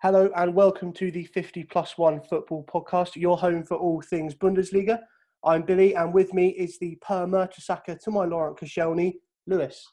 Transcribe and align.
Hello 0.00 0.30
and 0.36 0.54
welcome 0.54 0.92
to 0.92 1.10
the 1.10 1.24
50 1.24 1.64
plus 1.64 1.98
one 1.98 2.20
football 2.20 2.64
podcast, 2.72 3.16
your 3.16 3.36
home 3.36 3.64
for 3.64 3.76
all 3.76 4.00
things 4.00 4.32
Bundesliga. 4.32 5.00
I'm 5.42 5.62
Billy 5.62 5.96
and 5.96 6.14
with 6.14 6.32
me 6.32 6.50
is 6.50 6.78
the 6.78 6.96
Per 7.02 7.26
Mertesacker 7.26 7.98
to 8.04 8.10
my 8.12 8.24
Laurent 8.24 8.56
Koscielny, 8.56 9.14
Louis. 9.48 9.84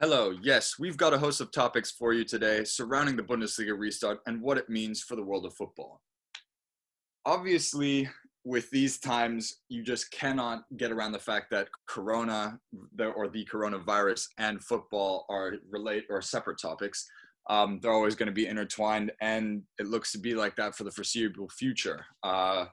Hello, 0.00 0.32
yes, 0.40 0.76
we've 0.78 0.96
got 0.96 1.12
a 1.12 1.18
host 1.18 1.40
of 1.40 1.50
topics 1.50 1.90
for 1.90 2.12
you 2.12 2.22
today 2.22 2.62
surrounding 2.62 3.16
the 3.16 3.24
Bundesliga 3.24 3.76
restart 3.76 4.20
and 4.28 4.40
what 4.40 4.56
it 4.56 4.68
means 4.68 5.02
for 5.02 5.16
the 5.16 5.24
world 5.24 5.46
of 5.46 5.54
football. 5.54 6.00
Obviously, 7.26 8.08
with 8.44 8.70
these 8.70 9.00
times, 9.00 9.62
you 9.68 9.82
just 9.82 10.12
cannot 10.12 10.62
get 10.76 10.92
around 10.92 11.10
the 11.10 11.18
fact 11.18 11.50
that 11.50 11.66
Corona 11.88 12.60
or 13.16 13.26
the 13.26 13.44
coronavirus 13.46 14.28
and 14.38 14.62
football 14.62 15.26
are 15.28 15.54
relate 15.68 16.04
or 16.08 16.22
separate 16.22 16.60
topics 16.60 17.04
um, 17.50 17.80
they're 17.80 17.92
always 17.92 18.14
going 18.14 18.26
to 18.26 18.32
be 18.32 18.46
intertwined, 18.46 19.12
and 19.20 19.62
it 19.78 19.86
looks 19.86 20.12
to 20.12 20.18
be 20.18 20.34
like 20.34 20.56
that 20.56 20.74
for 20.74 20.84
the 20.84 20.90
foreseeable 20.90 21.48
future. 21.48 22.04
Uh, 22.22 22.66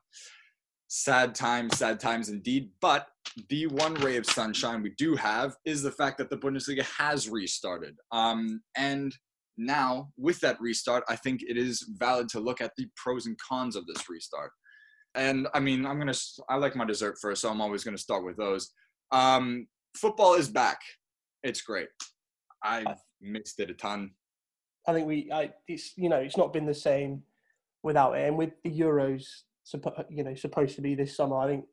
sad 0.89 1.33
times, 1.35 1.77
sad 1.77 1.99
times 1.99 2.29
indeed. 2.29 2.69
But 2.81 3.07
the 3.49 3.67
one 3.67 3.93
ray 3.95 4.17
of 4.17 4.25
sunshine 4.25 4.81
we 4.81 4.93
do 4.97 5.15
have 5.15 5.55
is 5.65 5.81
the 5.81 5.91
fact 5.91 6.17
that 6.17 6.29
the 6.29 6.37
Bundesliga 6.37 6.83
has 6.83 7.29
restarted. 7.29 7.95
Um, 8.11 8.61
and 8.75 9.15
now, 9.57 10.09
with 10.17 10.39
that 10.41 10.59
restart, 10.59 11.03
I 11.07 11.15
think 11.15 11.41
it 11.43 11.57
is 11.57 11.85
valid 11.97 12.29
to 12.29 12.39
look 12.39 12.61
at 12.61 12.71
the 12.77 12.87
pros 12.95 13.25
and 13.25 13.37
cons 13.39 13.75
of 13.75 13.85
this 13.87 14.09
restart. 14.09 14.51
And 15.15 15.47
I 15.53 15.59
mean, 15.59 15.85
I'm 15.85 15.97
gonna. 15.97 16.13
I 16.49 16.57
like 16.57 16.75
my 16.75 16.85
dessert 16.85 17.17
first, 17.21 17.41
so 17.41 17.49
I'm 17.49 17.61
always 17.61 17.83
gonna 17.83 17.97
start 17.97 18.23
with 18.23 18.37
those. 18.37 18.71
Um, 19.11 19.67
football 19.97 20.35
is 20.35 20.49
back. 20.49 20.79
It's 21.43 21.61
great. 21.61 21.87
I 22.63 22.85
missed 23.21 23.59
it 23.59 23.69
a 23.69 23.73
ton. 23.73 24.11
I 24.87 24.93
think 24.93 25.07
we, 25.07 25.31
I, 25.31 25.53
it's 25.67 25.93
you 25.97 26.09
know, 26.09 26.17
it's 26.17 26.37
not 26.37 26.53
been 26.53 26.65
the 26.65 26.73
same 26.73 27.23
without 27.83 28.13
it. 28.13 28.27
And 28.27 28.37
with 28.37 28.51
the 28.63 28.71
Euros, 28.71 29.25
you 30.09 30.23
know, 30.23 30.35
supposed 30.35 30.75
to 30.75 30.81
be 30.81 30.95
this 30.95 31.15
summer, 31.15 31.37
I 31.37 31.47
think 31.47 31.65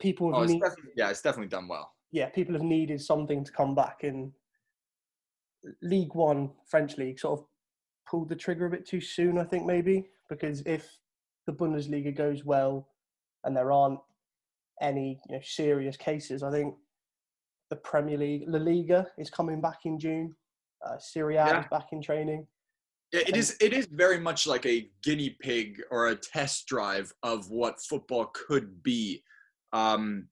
people. 0.00 0.34
Oh, 0.34 0.42
it's 0.42 0.52
need, 0.52 0.62
yeah, 0.96 1.10
it's 1.10 1.22
definitely 1.22 1.48
done 1.48 1.68
well. 1.68 1.92
Yeah, 2.12 2.28
people 2.28 2.54
have 2.54 2.62
needed 2.62 3.00
something 3.00 3.44
to 3.44 3.52
come 3.52 3.74
back, 3.74 4.02
and 4.02 4.32
Ligue 5.82 6.14
1, 6.14 6.50
French 6.66 6.98
league, 6.98 7.20
sort 7.20 7.40
of 7.40 7.46
pulled 8.08 8.28
the 8.28 8.36
trigger 8.36 8.66
a 8.66 8.70
bit 8.70 8.86
too 8.86 9.00
soon. 9.00 9.38
I 9.38 9.44
think 9.44 9.66
maybe 9.66 10.08
because 10.28 10.62
if 10.62 10.98
the 11.46 11.52
Bundesliga 11.52 12.14
goes 12.14 12.44
well, 12.44 12.88
and 13.44 13.56
there 13.56 13.72
aren't 13.72 14.00
any 14.80 15.20
you 15.28 15.36
know 15.36 15.42
serious 15.44 15.96
cases, 15.96 16.42
I 16.42 16.50
think 16.50 16.74
the 17.68 17.76
Premier 17.76 18.18
League, 18.18 18.44
La 18.48 18.58
Liga, 18.58 19.06
is 19.16 19.30
coming 19.30 19.60
back 19.60 19.80
in 19.84 19.98
June. 19.98 20.34
Uh, 20.86 20.98
Serie 20.98 21.36
A 21.36 21.46
yeah. 21.46 21.60
is 21.60 21.66
back 21.70 21.88
in 21.92 22.02
training. 22.02 22.46
Yeah, 23.12 23.22
it 23.26 23.36
is. 23.36 23.56
It 23.60 23.72
is 23.72 23.86
very 23.86 24.20
much 24.20 24.46
like 24.46 24.66
a 24.66 24.88
guinea 25.02 25.36
pig 25.40 25.82
or 25.90 26.08
a 26.08 26.16
test 26.16 26.66
drive 26.66 27.12
of 27.22 27.50
what 27.50 27.82
football 27.82 28.26
could 28.26 28.82
be, 28.82 29.24
um, 29.72 30.28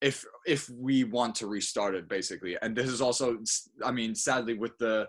if 0.00 0.24
if 0.46 0.70
we 0.70 1.04
want 1.04 1.34
to 1.36 1.48
restart 1.48 1.96
it, 1.96 2.08
basically. 2.08 2.56
And 2.62 2.76
this 2.76 2.88
is 2.88 3.00
also, 3.00 3.38
I 3.84 3.90
mean, 3.90 4.14
sadly, 4.14 4.54
with 4.54 4.78
the 4.78 5.08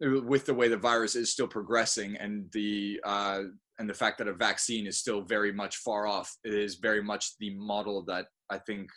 with 0.00 0.44
the 0.44 0.52
way 0.52 0.68
the 0.68 0.76
virus 0.76 1.16
is 1.16 1.32
still 1.32 1.48
progressing 1.48 2.16
and 2.16 2.50
the 2.52 3.00
uh, 3.04 3.44
and 3.78 3.88
the 3.88 3.94
fact 3.94 4.18
that 4.18 4.28
a 4.28 4.34
vaccine 4.34 4.86
is 4.86 4.98
still 4.98 5.22
very 5.22 5.52
much 5.52 5.78
far 5.78 6.06
off, 6.06 6.36
it 6.44 6.52
is 6.52 6.74
very 6.74 7.02
much 7.02 7.38
the 7.38 7.54
model 7.54 8.04
that 8.04 8.26
I 8.50 8.58
think 8.58 8.90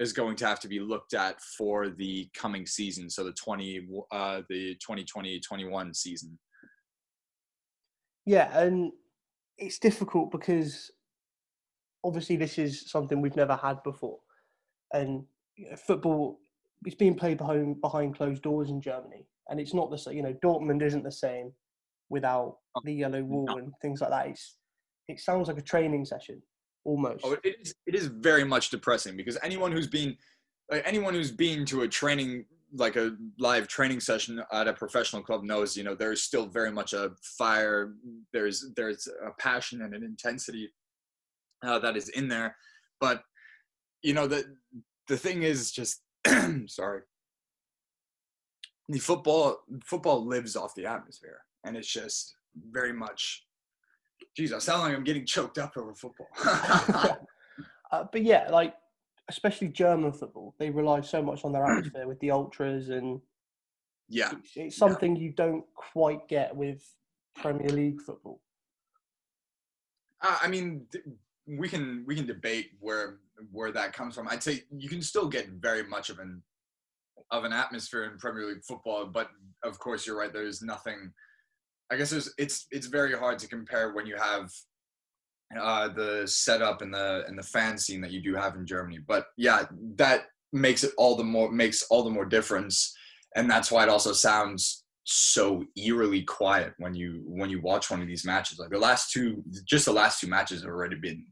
is 0.00 0.14
going 0.14 0.34
to 0.34 0.46
have 0.46 0.58
to 0.58 0.68
be 0.68 0.80
looked 0.80 1.12
at 1.12 1.40
for 1.42 1.90
the 1.90 2.28
coming 2.34 2.66
season. 2.66 3.10
So 3.10 3.22
the 3.22 3.32
20, 3.32 3.86
uh, 4.10 4.40
the 4.48 4.76
2020-21 4.76 5.94
season. 5.94 6.38
Yeah, 8.24 8.58
and 8.58 8.92
it's 9.58 9.78
difficult 9.78 10.32
because 10.32 10.90
obviously 12.02 12.36
this 12.36 12.58
is 12.58 12.90
something 12.90 13.20
we've 13.20 13.36
never 13.36 13.56
had 13.56 13.82
before, 13.82 14.18
and 14.92 15.24
football 15.86 16.38
it's 16.86 16.94
being 16.94 17.14
played 17.14 17.38
behind 17.38 17.80
behind 17.80 18.16
closed 18.16 18.42
doors 18.42 18.70
in 18.70 18.80
Germany, 18.80 19.26
and 19.48 19.60
it's 19.60 19.74
not 19.74 19.90
the 19.90 19.98
same. 19.98 20.16
You 20.16 20.22
know, 20.22 20.36
Dortmund 20.44 20.82
isn't 20.82 21.04
the 21.04 21.12
same 21.12 21.52
without 22.08 22.56
the 22.84 22.92
yellow 22.92 23.22
wall 23.22 23.46
no. 23.46 23.58
and 23.58 23.72
things 23.82 24.00
like 24.00 24.10
that. 24.10 24.28
It's, 24.28 24.56
it 25.08 25.20
sounds 25.20 25.48
like 25.48 25.58
a 25.58 25.62
training 25.62 26.04
session 26.04 26.42
almost. 26.84 27.24
Oh, 27.24 27.36
it 27.44 27.56
is. 27.60 27.74
It 27.86 27.94
is 27.94 28.06
very 28.06 28.44
much 28.44 28.70
depressing 28.70 29.16
because 29.16 29.38
anyone 29.42 29.72
who's 29.72 29.86
been, 29.86 30.16
like, 30.70 30.82
anyone 30.86 31.14
who's 31.14 31.30
been 31.30 31.64
to 31.66 31.82
a 31.82 31.88
training, 31.88 32.44
like 32.74 32.96
a 32.96 33.16
live 33.38 33.68
training 33.68 34.00
session 34.00 34.42
at 34.52 34.68
a 34.68 34.72
professional 34.72 35.22
club, 35.22 35.42
knows 35.44 35.76
you 35.76 35.84
know 35.84 35.94
there's 35.94 36.22
still 36.22 36.46
very 36.46 36.70
much 36.70 36.92
a 36.92 37.12
fire. 37.22 37.92
There's 38.32 38.66
there's 38.76 39.08
a 39.26 39.30
passion 39.40 39.82
and 39.82 39.94
an 39.94 40.02
intensity 40.02 40.72
uh, 41.64 41.78
that 41.80 41.96
is 41.96 42.08
in 42.10 42.28
there, 42.28 42.56
but 43.00 43.22
you 44.02 44.14
know 44.14 44.26
the 44.26 44.56
the 45.08 45.16
thing 45.16 45.42
is 45.42 45.70
just 45.70 46.02
sorry. 46.66 47.02
The 48.88 48.98
football 48.98 49.58
football 49.84 50.26
lives 50.26 50.56
off 50.56 50.74
the 50.74 50.86
atmosphere, 50.86 51.40
and 51.64 51.76
it's 51.76 51.92
just 51.92 52.34
very 52.72 52.92
much 52.92 53.44
Jeez, 54.38 54.52
I 54.52 54.58
sound 54.58 54.82
like 54.82 54.94
I'm 54.94 55.04
getting 55.04 55.26
choked 55.26 55.58
up 55.58 55.76
over 55.76 55.94
football. 55.94 56.28
uh, 57.92 58.04
but 58.10 58.22
yeah, 58.22 58.48
like 58.50 58.74
especially 59.28 59.68
German 59.68 60.12
football, 60.12 60.54
they 60.58 60.70
rely 60.70 61.00
so 61.00 61.22
much 61.22 61.44
on 61.44 61.52
their 61.52 61.64
atmosphere 61.64 62.06
with 62.06 62.20
the 62.20 62.30
ultras, 62.30 62.88
and 62.88 63.20
yeah, 64.08 64.30
it's, 64.32 64.56
it's 64.56 64.76
something 64.76 65.16
yeah. 65.16 65.22
you 65.22 65.30
don't 65.30 65.64
quite 65.74 66.26
get 66.28 66.54
with 66.54 66.82
Premier 67.36 67.68
League 67.68 68.00
football. 68.00 68.40
Uh, 70.20 70.38
I 70.42 70.48
mean, 70.48 70.86
we 71.46 71.68
can 71.68 72.04
we 72.06 72.14
can 72.14 72.26
debate 72.26 72.72
where 72.80 73.18
where 73.50 73.72
that 73.72 73.92
comes 73.92 74.14
from. 74.14 74.28
I'd 74.28 74.42
say 74.42 74.64
you 74.76 74.88
can 74.88 75.02
still 75.02 75.28
get 75.28 75.48
very 75.48 75.84
much 75.84 76.10
of 76.10 76.18
an 76.18 76.42
of 77.30 77.44
an 77.44 77.52
atmosphere 77.52 78.04
in 78.04 78.18
Premier 78.18 78.46
League 78.46 78.64
football, 78.64 79.06
but 79.06 79.30
of 79.62 79.78
course 79.78 80.06
you're 80.06 80.18
right. 80.18 80.32
There's 80.32 80.62
nothing 80.62 81.12
I 81.90 81.96
guess 81.96 82.12
it's 82.12 82.32
it's 82.38 82.66
it's 82.70 82.86
very 82.86 83.14
hard 83.16 83.38
to 83.40 83.48
compare 83.48 83.92
when 83.92 84.06
you 84.06 84.16
have 84.16 84.50
uh, 85.58 85.88
the 85.88 86.22
setup 86.26 86.82
and 86.82 86.94
the 86.94 87.24
and 87.26 87.38
the 87.38 87.42
fan 87.42 87.76
scene 87.78 88.00
that 88.00 88.12
you 88.12 88.22
do 88.22 88.34
have 88.34 88.54
in 88.54 88.66
Germany. 88.66 88.98
But 89.06 89.26
yeah, 89.36 89.64
that 89.96 90.26
makes 90.52 90.84
it 90.84 90.92
all 90.96 91.16
the 91.16 91.24
more 91.24 91.50
makes 91.50 91.82
all 91.90 92.04
the 92.04 92.10
more 92.10 92.24
difference, 92.24 92.94
and 93.34 93.50
that's 93.50 93.70
why 93.70 93.82
it 93.82 93.88
also 93.88 94.12
sounds 94.12 94.84
so 95.04 95.64
eerily 95.76 96.22
quiet 96.22 96.72
when 96.78 96.94
you 96.94 97.22
when 97.26 97.50
you 97.50 97.60
watch 97.60 97.90
one 97.90 98.00
of 98.00 98.06
these 98.06 98.24
matches. 98.24 98.58
Like 98.58 98.70
the 98.70 98.78
last 98.78 99.10
two, 99.10 99.42
just 99.64 99.86
the 99.86 99.92
last 99.92 100.20
two 100.20 100.28
matches 100.28 100.62
have 100.62 100.70
already 100.70 100.96
been. 100.96 101.26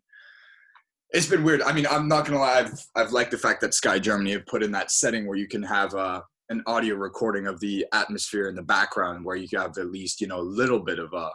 It's 1.10 1.28
been 1.28 1.44
weird. 1.44 1.62
I 1.62 1.72
mean, 1.72 1.86
I'm 1.88 2.08
not 2.08 2.26
gonna 2.26 2.40
lie. 2.40 2.58
I've 2.58 2.86
I've 2.96 3.12
liked 3.12 3.30
the 3.30 3.38
fact 3.38 3.60
that 3.60 3.74
Sky 3.74 3.98
Germany 3.98 4.32
have 4.32 4.46
put 4.46 4.62
in 4.64 4.72
that 4.72 4.90
setting 4.90 5.26
where 5.26 5.38
you 5.38 5.46
can 5.46 5.62
have 5.62 5.94
uh, 5.94 6.22
an 6.50 6.62
audio 6.66 6.94
recording 6.94 7.46
of 7.46 7.60
the 7.60 7.86
atmosphere 7.92 8.48
in 8.48 8.54
the 8.54 8.62
background 8.62 9.24
where 9.24 9.36
you 9.36 9.48
have 9.58 9.76
at 9.78 9.90
least 9.90 10.20
you 10.20 10.26
know 10.26 10.40
a 10.40 10.42
little 10.42 10.80
bit 10.80 10.98
of 10.98 11.12
a 11.12 11.16
uh, 11.16 11.30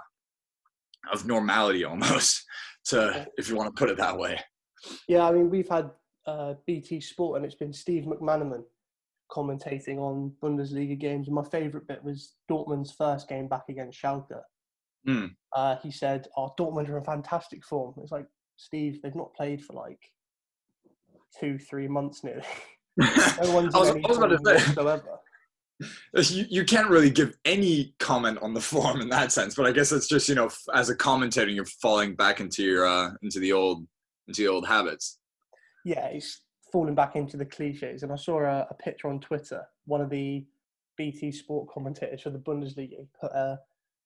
of 1.11 1.25
normality 1.25 1.83
almost 1.83 2.43
to 2.85 3.27
if 3.37 3.49
you 3.49 3.55
want 3.55 3.73
to 3.73 3.79
put 3.79 3.89
it 3.89 3.97
that 3.97 4.17
way. 4.17 4.39
Yeah 5.07 5.27
i 5.27 5.31
mean 5.31 5.49
we've 5.49 5.69
had 5.69 5.91
uh, 6.25 6.53
bt 6.65 7.01
sport 7.01 7.37
and 7.37 7.45
it's 7.45 7.55
been 7.55 7.73
steve 7.73 8.05
mcmanaman 8.05 8.63
commentating 9.33 9.97
on 9.97 10.31
bundesliga 10.41 10.97
games. 10.97 11.27
And 11.27 11.35
my 11.35 11.43
favorite 11.43 11.87
bit 11.87 12.03
was 12.03 12.35
dortmund's 12.49 12.91
first 12.91 13.27
game 13.27 13.47
back 13.47 13.63
against 13.69 14.01
schalke. 14.01 14.39
Mm. 15.07 15.31
uh, 15.53 15.75
he 15.83 15.91
said 15.91 16.27
oh 16.37 16.53
dortmund 16.57 16.87
are 16.89 16.97
in 16.97 17.03
fantastic 17.03 17.65
form. 17.65 17.93
It's 17.97 18.11
like 18.11 18.27
steve 18.55 19.01
they've 19.01 19.15
not 19.15 19.33
played 19.33 19.63
for 19.63 19.73
like 19.73 19.99
two 21.39 21.57
three 21.57 21.87
months 21.87 22.23
nearly 22.23 22.43
no 23.43 23.53
one's 23.53 23.73
I 23.73 23.79
was, 23.79 23.89
I 23.89 24.07
was 24.07 24.17
about 24.17 24.27
to 24.27 24.39
say, 24.45 24.53
whatsoever. 24.53 25.03
You, 26.15 26.45
you 26.49 26.63
can't 26.63 26.87
really 26.87 27.09
give 27.09 27.35
any 27.43 27.93
comment 27.99 28.37
on 28.41 28.53
the 28.53 28.61
form 28.71 29.01
in 29.01 29.09
that 29.09 29.33
sense, 29.33 29.55
but 29.55 29.65
I 29.65 29.71
guess 29.71 29.91
it's 29.91 30.07
just 30.07 30.29
you 30.29 30.35
know 30.35 30.49
as 30.73 30.89
a 30.89 30.95
commentator 30.95 31.49
you're 31.49 31.65
falling 31.65 32.15
back 32.15 32.39
into 32.39 32.63
your 32.63 32.85
uh, 32.85 33.11
into 33.21 33.39
the 33.39 33.51
old 33.51 33.85
into 34.27 34.43
the 34.43 34.47
old 34.47 34.65
habits. 34.65 35.19
Yeah, 35.83 36.05
it's 36.05 36.41
falling 36.71 36.95
back 36.95 37.15
into 37.15 37.37
the 37.37 37.45
cliches. 37.45 38.03
And 38.03 38.11
I 38.11 38.15
saw 38.15 38.39
a, 38.41 38.67
a 38.69 38.73
picture 38.75 39.09
on 39.09 39.19
Twitter. 39.19 39.63
One 39.85 39.99
of 39.99 40.09
the 40.09 40.45
BT 40.97 41.31
Sport 41.31 41.69
commentators 41.73 42.21
for 42.21 42.29
the 42.29 42.39
Bundesliga 42.39 43.05
put 43.19 43.31
a, 43.31 43.59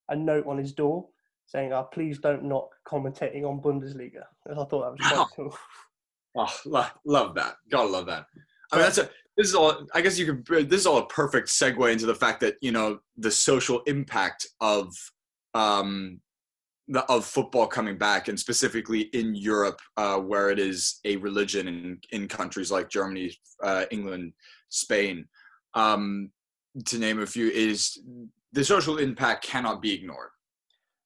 a 0.10 0.16
note 0.16 0.48
on 0.48 0.58
his 0.58 0.74
door 0.74 1.08
saying, 1.46 1.74
oh, 1.74 1.84
"Please 1.84 2.20
don't 2.20 2.44
knock 2.44 2.70
commentating 2.88 3.44
on 3.44 3.62
Bundesliga." 3.62 4.24
And 4.46 4.60
I 4.60 4.66
thought 4.66 4.84
that 4.84 4.92
was 4.92 5.00
quite 5.02 5.28
cool. 5.36 5.58
Oh, 6.36 6.54
love, 6.66 6.92
love 7.06 7.36
that. 7.36 7.56
Gotta 7.72 7.90
love 7.90 8.06
that. 8.08 8.26
I 8.72 8.76
mean, 8.76 8.86
that's 8.86 8.98
a. 8.98 9.10
This 9.38 9.48
is 9.48 9.56
all. 9.56 9.88
I 9.94 10.02
guess 10.02 10.18
you 10.18 10.26
could. 10.34 10.70
This 10.70 10.82
is 10.82 10.88
all 10.88 10.98
a 10.98 11.08
perfect 11.08 11.48
segue 11.48 11.92
into 11.92 12.06
the 12.06 12.16
fact 12.16 12.40
that 12.42 12.56
you 12.62 12.72
know 12.72 13.00
the 13.18 13.32
social 13.32 13.82
impact 13.82 14.48
of 14.62 14.94
um, 15.54 16.20
the, 16.88 17.04
of 17.06 17.26
football 17.26 17.68
coming 17.68 17.98
back, 17.98 18.28
and 18.28 18.40
specifically 18.40 19.02
in 19.14 19.36
Europe, 19.36 19.80
uh, 19.96 20.18
where 20.18 20.50
it 20.50 20.60
is 20.60 21.00
a 21.06 21.18
religion 21.18 21.68
in 21.68 22.00
in 22.12 22.28
countries 22.28 22.72
like 22.72 22.90
Germany, 22.90 23.32
uh, 23.64 23.86
England, 23.92 24.34
Spain, 24.70 25.26
um, 25.76 26.32
to 26.86 26.98
name 26.98 27.22
a 27.22 27.26
few, 27.26 27.50
is 27.50 28.00
the 28.54 28.64
social 28.64 28.98
impact 28.98 29.46
cannot 29.46 29.82
be 29.82 29.94
ignored. 29.94 30.30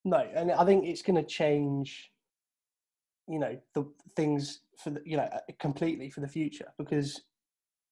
No, 0.04 0.26
and 0.34 0.52
I 0.52 0.66
think 0.66 0.86
it's 0.86 1.02
going 1.02 1.22
to 1.22 1.28
change. 1.28 2.10
You 3.28 3.40
know 3.40 3.58
the 3.76 3.86
things 4.16 4.62
for 4.82 4.90
the 4.90 5.02
you 5.06 5.18
know 5.18 5.30
completely 5.60 6.10
for 6.10 6.22
the 6.22 6.28
future 6.28 6.74
because 6.78 7.22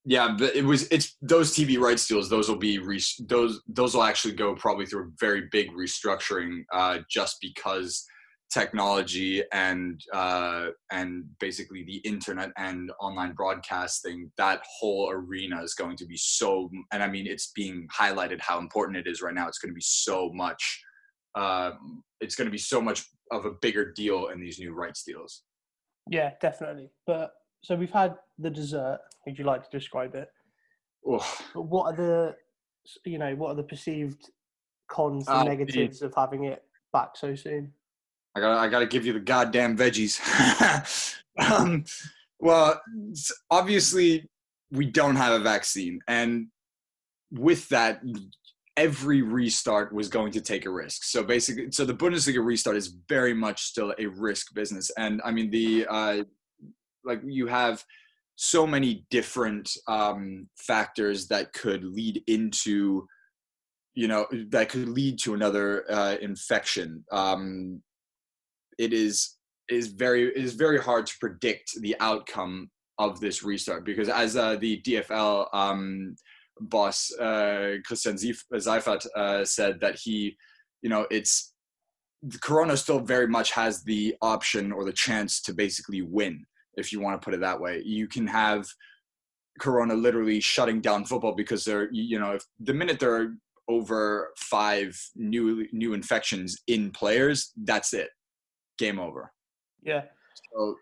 yeah, 0.05 0.35
but 0.37 0.55
it 0.55 0.63
was. 0.63 0.87
It's 0.89 1.17
those 1.21 1.55
TV 1.55 1.79
rights 1.79 2.07
deals. 2.07 2.29
Those 2.29 2.47
will 2.47 2.57
be 2.57 2.77
re- 2.77 3.01
those. 3.27 3.61
Those 3.67 3.95
will 3.95 4.03
actually 4.03 4.35
go 4.35 4.53
probably 4.53 4.85
through 4.85 5.05
a 5.05 5.11
very 5.19 5.49
big 5.51 5.71
restructuring, 5.71 6.63
uh, 6.71 6.99
just 7.09 7.37
because 7.41 8.05
technology 8.53 9.43
and 9.51 9.99
uh, 10.13 10.67
and 10.91 11.25
basically 11.39 11.83
the 11.83 11.97
internet 12.09 12.51
and 12.57 12.91
online 13.01 13.33
broadcasting. 13.33 14.31
That 14.37 14.61
whole 14.79 15.09
arena 15.09 15.63
is 15.63 15.73
going 15.73 15.97
to 15.97 16.05
be 16.05 16.17
so. 16.17 16.69
And 16.91 17.01
I 17.01 17.07
mean, 17.07 17.25
it's 17.25 17.51
being 17.55 17.87
highlighted 17.87 18.39
how 18.41 18.59
important 18.59 18.97
it 18.97 19.07
is 19.07 19.23
right 19.23 19.33
now. 19.33 19.47
It's 19.47 19.57
going 19.57 19.71
to 19.71 19.75
be 19.75 19.81
so 19.81 20.31
much. 20.33 20.83
Um, 21.33 22.03
it's 22.21 22.35
going 22.35 22.45
to 22.45 22.51
be 22.51 22.59
so 22.59 22.79
much 22.79 23.05
of 23.31 23.45
a 23.45 23.51
bigger 23.61 23.91
deal 23.91 24.27
in 24.27 24.39
these 24.39 24.59
new 24.59 24.73
rights 24.73 25.03
deals. 25.03 25.41
Yeah, 26.11 26.33
definitely. 26.39 26.91
But 27.07 27.31
so 27.65 27.75
we've 27.75 27.91
had 27.91 28.15
the 28.37 28.49
dessert. 28.49 28.99
Would 29.25 29.39
you 29.39 29.45
like 29.45 29.63
to 29.63 29.69
describe 29.75 30.13
it? 30.13 30.29
But 31.03 31.63
what 31.63 31.93
are 31.93 31.95
the, 31.95 32.35
you 33.05 33.17
know, 33.17 33.33
what 33.35 33.49
are 33.49 33.55
the 33.55 33.63
perceived 33.63 34.29
cons, 34.87 35.25
the 35.25 35.37
Uh, 35.37 35.43
negatives 35.43 36.03
of 36.03 36.13
having 36.15 36.43
it 36.43 36.63
back 36.93 37.17
so 37.17 37.33
soon? 37.33 37.73
I 38.35 38.39
gotta, 38.39 38.59
I 38.59 38.67
gotta 38.67 38.85
give 38.85 39.03
you 39.05 39.13
the 39.13 39.19
goddamn 39.19 39.75
veggies. 39.75 40.19
um, 41.51 41.85
well, 42.39 42.79
obviously, 43.49 44.29
we 44.71 44.85
don't 44.85 45.15
have 45.15 45.33
a 45.33 45.43
vaccine, 45.43 46.01
and 46.07 46.47
with 47.31 47.67
that, 47.69 48.01
every 48.77 49.23
restart 49.23 49.91
was 49.91 50.07
going 50.07 50.33
to 50.33 50.41
take 50.41 50.65
a 50.65 50.69
risk. 50.69 51.03
So 51.03 51.23
basically, 51.23 51.71
so 51.71 51.85
the 51.85 51.95
Bundesliga 51.95 52.45
restart 52.45 52.75
is 52.75 52.95
very 53.09 53.33
much 53.33 53.63
still 53.63 53.95
a 53.97 54.05
risk 54.05 54.53
business, 54.53 54.91
and 54.97 55.19
I 55.25 55.31
mean 55.31 55.49
the 55.49 55.87
uh, 55.89 56.23
like 57.05 57.21
you 57.25 57.47
have 57.47 57.83
so 58.35 58.67
many 58.67 59.05
different 59.09 59.69
um, 59.87 60.49
factors 60.57 61.27
that 61.27 61.53
could 61.53 61.83
lead 61.83 62.21
into 62.27 63.07
you 63.95 64.09
know 64.09 64.27
that 64.49 64.69
could 64.69 64.89
lead 64.89 65.17
to 65.19 65.33
another 65.33 65.89
uh, 65.89 66.15
infection. 66.21 67.03
Um, 67.11 67.81
it 68.77 68.91
is 68.93 69.37
is 69.69 69.87
very 69.87 70.27
it 70.27 70.43
is 70.43 70.53
very 70.53 70.79
hard 70.79 71.05
to 71.07 71.13
predict 71.19 71.71
the 71.81 71.95
outcome 71.99 72.69
of 72.99 73.19
this 73.19 73.43
restart 73.43 73.85
because 73.85 74.09
as 74.09 74.35
uh, 74.35 74.55
the 74.57 74.81
DFL 74.81 75.47
um, 75.53 76.15
boss 76.59 77.11
uh, 77.19 77.75
Christian 77.85 78.17
Seifert 78.17 79.05
uh, 79.15 79.45
said 79.45 79.79
that 79.79 79.95
he 79.95 80.35
you 80.81 80.89
know 80.89 81.07
it's 81.09 81.53
Corona 82.41 82.75
still 82.75 82.99
very 82.99 83.27
much 83.27 83.51
has 83.51 83.83
the 83.83 84.15
option 84.21 84.71
or 84.71 84.83
the 84.83 84.93
chance 84.93 85.41
to 85.41 85.53
basically 85.53 86.01
win 86.01 86.45
if 86.77 86.91
you 86.91 86.99
want 86.99 87.19
to 87.19 87.23
put 87.23 87.33
it 87.33 87.39
that 87.39 87.59
way 87.59 87.81
you 87.85 88.07
can 88.07 88.27
have 88.27 88.67
Corona 89.59 89.93
literally 89.93 90.39
shutting 90.41 90.81
down 90.81 91.05
football 91.05 91.33
because 91.33 91.63
they're 91.63 91.89
you 91.91 92.19
know 92.19 92.31
if 92.33 92.43
the 92.59 92.73
minute 92.73 92.99
there 92.99 93.15
are 93.15 93.33
over 93.67 94.31
five 94.37 94.99
new 95.15 95.65
new 95.71 95.93
infections 95.93 96.61
in 96.67 96.91
players 96.91 97.51
that's 97.63 97.93
it 97.93 98.09
game 98.77 98.99
over. 98.99 99.31
Yeah, 99.81 100.03
So 100.53 100.75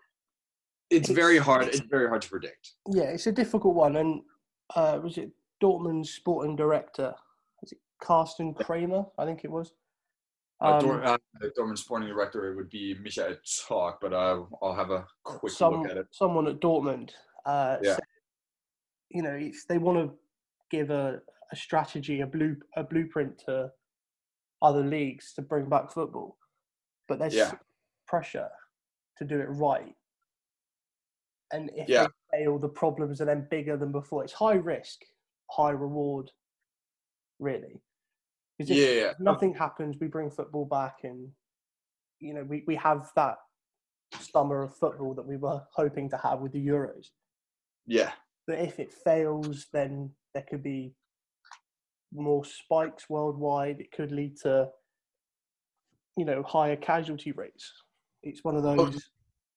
it's 0.90 1.08
It's- 1.10 1.14
very 1.16 1.38
hard. 1.38 1.68
It's 1.68 1.78
very 1.78 2.08
hard 2.08 2.22
to 2.22 2.28
predict. 2.28 2.72
yeah, 2.90 3.04
it's 3.04 3.26
a 3.28 3.32
difficult 3.32 3.74
one. 3.76 3.94
And 3.96 4.22
uh, 4.74 4.98
was 5.02 5.16
it 5.18 5.30
Dortmund's 5.62 6.10
sporting 6.10 6.56
director? 6.56 7.14
Is 7.62 7.70
it 7.72 7.78
Carsten 8.02 8.52
Cramer? 8.54 9.04
I 9.16 9.24
think 9.24 9.44
it 9.44 9.50
was. 9.50 9.72
Uh, 10.64 10.72
Um, 10.78 10.80
Dor- 10.80 11.04
uh, 11.04 11.18
the 11.40 11.50
Dortmund 11.50 11.78
sporting 11.78 12.08
director 12.08 12.54
would 12.54 12.70
be 12.70 12.94
Michael 12.94 13.36
Zorc, 13.44 13.96
but 14.00 14.12
uh, 14.14 14.44
I'll 14.62 14.74
have 14.74 14.90
a 14.90 15.06
quick 15.22 15.52
some, 15.52 15.82
look 15.82 15.90
at 15.90 15.96
it. 15.98 16.06
someone 16.10 16.46
at 16.48 16.60
Dortmund 16.60 17.10
uh, 17.44 17.76
Yeah. 17.82 17.94
said, 17.96 18.04
you 19.10 19.22
know, 19.22 19.34
if 19.34 19.66
they 19.68 19.76
want 19.78 19.98
to 19.98 20.16
give 20.70 20.90
a, 20.90 21.20
a 21.52 21.56
strategy, 21.56 22.20
a 22.22 22.26
blue 22.26 22.56
a 22.76 22.82
blueprint 22.82 23.38
to 23.46 23.70
other 24.62 24.82
leagues 24.82 25.34
to 25.34 25.42
bring 25.42 25.68
back 25.68 25.92
football, 25.92 26.38
but 27.08 27.18
there's 27.18 27.34
Yeah. 27.34 27.52
pressure 28.06 28.48
to 29.18 29.24
do 29.24 29.38
it 29.40 29.48
right. 29.50 29.94
And 31.52 31.70
if 31.74 31.88
Yeah. 31.88 32.06
they 32.30 32.38
fail, 32.38 32.58
the 32.58 32.68
problems 32.70 33.20
are 33.20 33.26
then 33.26 33.46
bigger 33.50 33.76
than 33.76 33.92
before. 33.92 34.24
It's 34.24 34.32
high 34.32 34.54
risk, 34.54 35.04
high 35.50 35.70
reward, 35.72 36.32
really. 37.38 37.82
Yeah, 38.58 39.12
nothing 39.18 39.54
happens, 39.54 39.96
we 40.00 40.06
bring 40.06 40.30
football 40.30 40.64
back, 40.64 40.98
and 41.02 41.28
you 42.20 42.34
know 42.34 42.44
we, 42.44 42.64
we 42.66 42.76
have 42.76 43.10
that 43.16 43.36
summer 44.20 44.62
of 44.62 44.76
football 44.76 45.14
that 45.14 45.26
we 45.26 45.36
were 45.36 45.60
hoping 45.72 46.08
to 46.10 46.16
have 46.16 46.40
with 46.40 46.52
the 46.52 46.64
Euros. 46.64 47.06
yeah, 47.86 48.12
But 48.46 48.58
if 48.60 48.78
it 48.78 48.92
fails, 48.92 49.66
then 49.72 50.10
there 50.34 50.44
could 50.48 50.62
be 50.62 50.94
more 52.12 52.44
spikes 52.44 53.10
worldwide. 53.10 53.80
It 53.80 53.90
could 53.90 54.12
lead 54.12 54.36
to 54.42 54.68
you 56.16 56.24
know 56.24 56.42
higher 56.42 56.76
casualty 56.76 57.32
rates. 57.32 57.72
It's 58.22 58.44
one 58.44 58.56
of 58.56 58.62
those. 58.62 59.02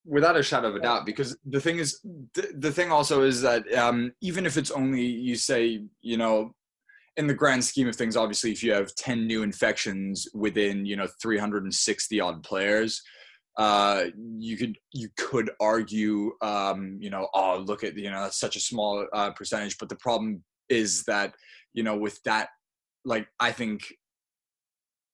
without 0.05 0.37
a 0.37 0.43
shadow 0.43 0.69
of 0.69 0.75
a 0.75 0.79
doubt. 0.79 1.05
Because 1.05 1.37
the 1.45 1.61
thing 1.61 1.77
is, 1.77 2.01
the, 2.33 2.49
the 2.55 2.71
thing 2.71 2.91
also 2.91 3.23
is 3.23 3.41
that 3.41 3.71
um, 3.73 4.11
even 4.21 4.45
if 4.45 4.57
it's 4.57 4.71
only 4.71 5.05
you 5.05 5.35
say, 5.35 5.83
you 6.01 6.17
know, 6.17 6.53
in 7.17 7.27
the 7.27 7.33
grand 7.33 7.63
scheme 7.63 7.87
of 7.87 7.95
things, 7.95 8.15
obviously, 8.15 8.51
if 8.51 8.63
you 8.63 8.71
have 8.73 8.93
ten 8.95 9.27
new 9.27 9.43
infections 9.43 10.27
within 10.33 10.85
you 10.85 10.95
know 10.95 11.07
360 11.21 12.21
odd 12.21 12.43
players. 12.43 13.01
Uh, 13.57 14.05
you 14.37 14.55
could 14.55 14.77
you 14.93 15.09
could 15.17 15.49
argue 15.59 16.31
um, 16.41 16.95
you 16.99 17.09
know 17.09 17.27
oh 17.33 17.57
look 17.65 17.83
at 17.83 17.97
you 17.97 18.11
know 18.11 18.21
that's 18.21 18.39
such 18.39 18.55
a 18.55 18.59
small 18.59 19.07
uh, 19.13 19.31
percentage 19.31 19.79
but 19.79 19.89
the 19.89 19.95
problem 19.95 20.43
is 20.69 21.03
that 21.05 21.33
you 21.73 21.81
know 21.81 21.97
with 21.97 22.21
that 22.21 22.49
like 23.03 23.27
I 23.39 23.51
think 23.51 23.81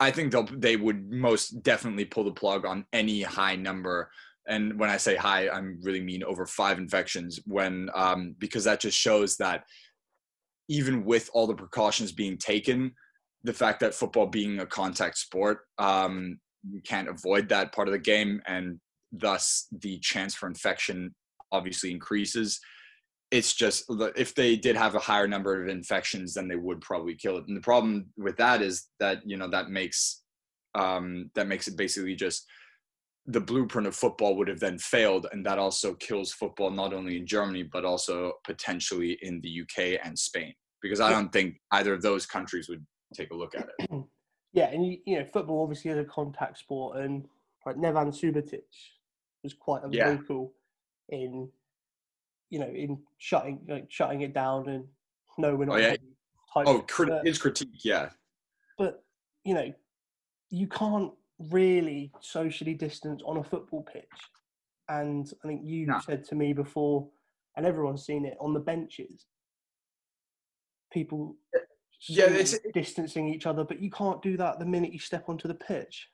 I 0.01 0.11
think 0.11 0.33
they'll 0.33 0.43
they 0.43 0.75
would 0.75 1.09
most 1.09 1.63
definitely 1.63 2.03
pull 2.03 2.25
the 2.25 2.33
plug 2.33 2.65
on 2.65 2.85
any 2.91 3.21
high 3.21 3.55
number 3.55 4.09
and 4.47 4.77
when 4.77 4.89
I 4.89 4.97
say 4.97 5.15
high, 5.15 5.49
I'm 5.49 5.79
really 5.81 6.01
mean 6.01 6.23
over 6.23 6.45
five 6.45 6.77
infections. 6.77 7.39
When 7.45 7.89
um, 7.93 8.35
because 8.39 8.65
that 8.65 8.81
just 8.81 8.97
shows 8.97 9.37
that 9.37 9.63
even 10.69 11.05
with 11.05 11.29
all 11.33 11.47
the 11.47 11.55
precautions 11.55 12.11
being 12.11 12.37
taken, 12.37 12.93
the 13.43 13.53
fact 13.53 13.79
that 13.81 13.93
football 13.93 14.25
being 14.25 14.59
a 14.59 14.65
contact 14.65 15.17
sport, 15.17 15.59
um, 15.77 16.39
you 16.71 16.81
can't 16.81 17.09
avoid 17.09 17.49
that 17.49 17.73
part 17.73 17.87
of 17.87 17.91
the 17.91 17.99
game, 17.99 18.41
and 18.47 18.79
thus 19.11 19.67
the 19.71 19.99
chance 19.99 20.33
for 20.33 20.47
infection 20.47 21.13
obviously 21.51 21.91
increases. 21.91 22.59
It's 23.31 23.53
just 23.53 23.85
if 24.15 24.35
they 24.35 24.55
did 24.55 24.75
have 24.75 24.95
a 24.95 24.99
higher 24.99 25.27
number 25.27 25.61
of 25.61 25.67
infections, 25.67 26.33
then 26.33 26.47
they 26.47 26.55
would 26.55 26.81
probably 26.81 27.15
kill 27.15 27.37
it. 27.37 27.45
And 27.47 27.57
the 27.57 27.61
problem 27.61 28.05
with 28.17 28.37
that 28.37 28.61
is 28.61 28.87
that 28.99 29.19
you 29.25 29.37
know 29.37 29.49
that 29.49 29.69
makes 29.69 30.21
um, 30.75 31.29
that 31.35 31.47
makes 31.47 31.67
it 31.67 31.77
basically 31.77 32.15
just 32.15 32.45
the 33.25 33.39
blueprint 33.39 33.87
of 33.87 33.95
football 33.95 34.35
would 34.35 34.47
have 34.47 34.59
then 34.59 34.77
failed, 34.77 35.27
and 35.31 35.45
that 35.45 35.59
also 35.59 35.93
kills 35.95 36.33
football 36.33 36.69
not 36.69 36.93
only 36.93 37.17
in 37.17 37.25
Germany 37.25 37.63
but 37.63 37.85
also 37.85 38.33
potentially 38.43 39.17
in 39.21 39.39
the 39.41 39.61
UK 39.61 39.99
and 40.03 40.17
Spain 40.17 40.53
because 40.81 40.99
I 40.99 41.09
don't 41.09 41.31
think 41.31 41.55
either 41.71 41.93
of 41.93 42.01
those 42.01 42.25
countries 42.25 42.67
would 42.67 42.85
take 43.13 43.31
a 43.31 43.35
look 43.35 43.55
at 43.55 43.69
it. 43.79 43.89
Yeah, 44.55 44.65
and 44.65 44.85
you, 44.85 44.99
you 45.07 45.17
know, 45.17 45.25
football 45.33 45.63
obviously 45.63 45.89
is 45.89 45.97
a 45.97 46.03
contact 46.03 46.59
sport, 46.59 46.97
and 46.97 47.25
like 47.65 47.75
Neven 47.75 48.09
Subotic 48.09 48.61
was 49.41 49.55
quite 49.55 49.83
a 49.83 49.89
Yeah. 49.89 50.15
vocal 50.15 50.53
in, 51.09 51.49
you 52.51 52.59
know, 52.59 52.67
in 52.67 52.99
shutting 53.17 53.65
like, 53.67 53.91
shutting 53.91 54.21
it 54.21 54.31
down 54.31 54.69
and 54.69 54.85
no, 55.39 55.55
we're 55.55 55.65
not. 55.65 55.77
Oh, 55.77 55.79
yeah. 55.79 55.95
Oh, 56.55 56.81
crit- 56.81 57.25
his 57.25 57.39
critique, 57.39 57.83
yeah, 57.83 58.09
but 58.77 59.03
you 59.43 59.55
know, 59.55 59.73
you 60.51 60.67
can't 60.67 61.11
really 61.39 62.11
socially 62.21 62.73
distance 62.73 63.21
on 63.25 63.37
a 63.37 63.43
football 63.43 63.83
pitch. 63.83 64.05
And 64.89 65.31
I 65.43 65.47
think 65.47 65.61
you 65.65 65.85
No. 65.87 65.99
said 65.99 66.23
to 66.25 66.35
me 66.35 66.53
before, 66.53 67.09
and 67.55 67.65
everyone's 67.65 68.05
seen 68.05 68.25
it 68.25 68.37
on 68.39 68.53
the 68.53 68.59
benches. 68.59 69.25
People, 70.91 71.37
Yeah, 72.07 72.25
it's- 72.25 72.59
distancing 72.73 73.27
each 73.27 73.45
other, 73.45 73.63
but 73.63 73.79
you 73.79 73.89
can't 73.89 74.21
do 74.21 74.37
that 74.37 74.59
the 74.59 74.65
minute 74.65 74.93
you 74.93 74.99
step 74.99 75.29
onto 75.29 75.47
the 75.47 75.55
pitch. 75.55 76.09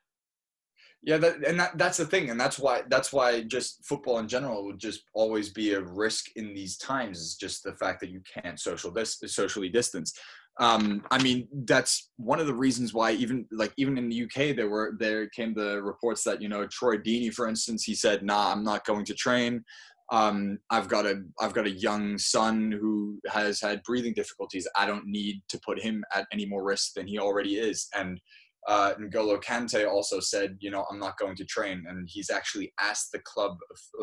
yeah, 1.02 1.18
that, 1.18 1.44
and 1.48 1.60
that, 1.60 1.78
that's 1.78 1.98
the 1.98 2.06
thing, 2.06 2.30
and 2.30 2.40
that's 2.40 2.60
why 2.60 2.82
that's 2.90 3.12
why 3.14 3.42
just 3.42 3.86
football 3.86 4.20
in 4.20 4.28
general 4.28 4.66
would 4.66 4.78
just 4.80 5.04
always 5.14 5.50
be 5.50 5.74
a 5.74 5.82
risk 5.82 6.36
in 6.36 6.54
these 6.54 6.78
times. 6.78 7.20
Is 7.22 7.36
just 7.38 7.64
the 7.64 7.74
fact 7.74 8.02
that 8.02 8.10
you 8.10 8.22
can't 8.22 8.60
social 8.60 8.92
dis- 8.92 9.20
socially 9.28 9.70
distance. 9.70 10.18
Um, 10.60 11.04
I 11.10 11.24
mean, 11.24 11.48
that's 11.66 12.12
one 12.18 12.40
of 12.40 12.48
the 12.48 12.54
reasons 12.54 12.94
why 12.94 13.12
even 13.12 13.46
like 13.52 13.72
even 13.78 13.98
in 13.98 14.10
the 14.10 14.24
UK 14.24 14.56
there 14.56 14.70
were 14.70 14.96
there 15.00 15.30
came 15.30 15.54
the 15.54 15.82
reports 15.82 16.24
that 16.26 16.42
you 16.42 16.50
know 16.50 16.68
Troy 16.68 16.98
Deeney, 16.98 17.34
for 17.34 17.48
instance, 17.48 17.84
he 17.84 17.96
said, 17.96 18.24
"Nah, 18.24 18.52
I'm 18.52 18.64
not 18.64 18.86
going 18.86 19.06
to 19.06 19.14
train. 19.14 19.64
Um, 20.12 20.60
I've 20.70 20.90
got 20.90 21.06
a 21.06 21.24
I've 21.40 21.54
got 21.54 21.66
a 21.66 21.72
young 21.72 22.18
son 22.18 22.74
who 22.74 23.22
has 23.32 23.62
had 23.62 23.84
breathing 23.84 24.14
difficulties. 24.14 24.68
I 24.76 24.86
don't 24.86 25.06
need 25.06 25.42
to 25.48 25.60
put 25.66 25.80
him 25.80 26.04
at 26.14 26.28
any 26.34 26.46
more 26.46 26.64
risk 26.64 26.94
than 26.94 27.08
he 27.08 27.20
already 27.20 27.56
is." 27.56 27.88
And 27.96 28.20
uh, 28.68 28.94
N'Golo 29.00 29.42
Kante 29.42 29.88
also 29.90 30.20
said, 30.20 30.58
you 30.60 30.70
know, 30.70 30.86
I'm 30.92 31.00
not 31.00 31.18
going 31.18 31.36
to 31.38 31.46
train, 31.46 31.86
and 31.88 32.08
he's 32.12 32.30
actually 32.30 32.74
asked 32.80 33.12
the 33.14 33.20
club, 33.20 33.58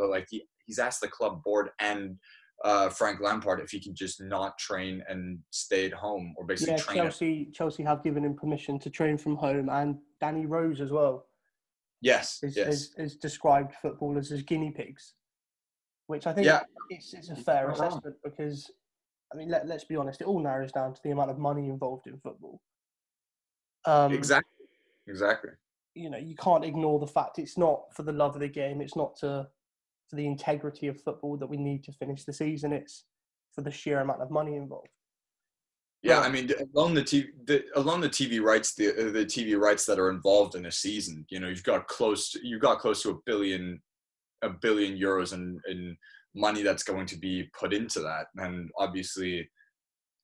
like 0.09 0.27
he, 0.31 0.45
he's 0.67 0.79
asked 0.79 1.03
the 1.03 1.09
club 1.09 1.43
board 1.45 1.71
and 1.81 2.17
uh, 2.65 2.89
Frank 2.89 3.21
Lampard 3.21 3.61
if 3.61 3.71
he 3.71 3.81
can 3.81 3.95
just 3.95 4.21
not 4.21 4.59
train 4.59 5.03
and 5.09 5.39
stay 5.51 5.87
at 5.87 5.93
home 5.93 6.35
or 6.37 6.45
basically 6.45 6.73
Yeah, 6.73 6.79
train. 6.79 6.99
At, 6.99 7.03
Chelsea 7.05 7.51
Chelsea 7.53 7.83
have 7.83 8.03
given 8.03 8.25
him 8.25 8.35
permission 8.35 8.79
to 8.81 8.91
train 8.91 9.19
from 9.19 9.37
home, 9.37 9.69
and 9.69 9.99
Danny 10.21 10.47
Rose 10.47 10.81
as 10.81 10.91
well 10.91 11.27
yes, 12.01 12.39
is, 12.43 12.57
yes, 12.57 12.69
is, 12.69 12.95
is 12.99 13.17
described 13.17 13.75
footballers 13.83 14.33
as 14.33 14.43
guinea 14.43 14.71
pigs, 14.71 15.15
which 16.07 16.27
I 16.27 16.33
think 16.33 16.47
Yeah. 16.47 16.63
it's, 16.91 17.13
it's 17.15 17.31
a 17.31 17.37
fair 17.37 17.69
Not 17.69 17.79
wrong. 17.79 17.89
assessment 17.89 18.17
because, 18.25 18.71
I 19.33 19.37
mean, 19.37 19.49
let, 19.49 19.67
let's 19.67 19.85
be 19.85 19.97
honest, 19.97 20.21
it 20.21 20.27
all 20.27 20.41
narrows 20.41 20.73
down 20.73 20.95
to 20.95 21.01
the 21.03 21.11
amount 21.11 21.31
of 21.31 21.39
money 21.39 21.69
involved 21.69 22.07
in 22.07 22.19
football. 22.19 22.61
Um, 23.85 24.13
exactly, 24.13 24.67
exactly. 25.07 25.51
You 25.95 26.11
know, 26.11 26.19
you 26.19 26.37
can't 26.37 26.65
ignore 26.65 26.99
the 26.99 27.07
fact 27.07 27.39
it's 27.39 27.57
not 27.57 27.95
for 27.95 28.03
the 28.03 28.13
love 28.13 28.35
of 28.35 28.41
the 28.41 28.49
game. 28.49 28.81
It's 28.81 28.97
not 28.97 29.17
to 29.21 29.49
for 30.09 30.17
the 30.17 30.27
integrity 30.27 30.87
of 30.87 31.01
football 31.01 31.37
that 31.37 31.49
we 31.49 31.57
need 31.57 31.85
to 31.85 31.93
finish 31.93 32.25
the 32.25 32.33
season. 32.33 32.73
It's 32.73 33.05
for 33.53 33.63
the 33.63 33.71
sheer 33.71 34.01
amount 34.01 34.23
of 34.23 34.31
money 34.31 34.57
involved. 34.57 34.89
Yeah. 36.03 36.21
I 36.21 36.29
mean, 36.29 36.51
along 36.75 36.95
the 36.95 37.03
TV, 37.03 37.27
the, 37.47 37.65
along 37.75 38.01
the 38.03 38.09
TV 38.09 38.41
rights, 38.41 38.75
the 38.75 38.91
uh, 38.91 39.13
the 39.13 39.27
TV 39.27 39.59
rights 39.59 39.85
that 39.87 39.99
are 39.99 40.11
involved 40.11 40.55
in 40.55 40.67
a 40.67 40.71
season, 40.71 41.27
you 41.31 41.41
know, 41.41 41.49
you've 41.49 41.65
got 41.65 41.89
close, 41.89 42.31
to, 42.31 42.47
you've 42.47 42.63
got 42.63 42.79
close 42.79 43.03
to 43.03 43.11
a 43.11 43.19
billion, 43.25 43.83
a 44.43 44.51
billion 44.51 44.97
euros 44.97 45.33
in 45.33 45.61
in 45.67 45.97
money 46.35 46.63
that's 46.63 46.85
going 46.85 47.07
to 47.07 47.19
be 47.19 47.51
put 47.59 47.73
into 47.73 48.01
that, 48.01 48.27
and 48.37 48.71
obviously, 48.79 49.49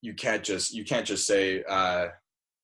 you 0.01 0.13
can't 0.13 0.43
just 0.43 0.73
you 0.73 0.85
can't 0.85 1.05
just 1.05 1.25
say 1.25 1.63
uh, 1.67 2.07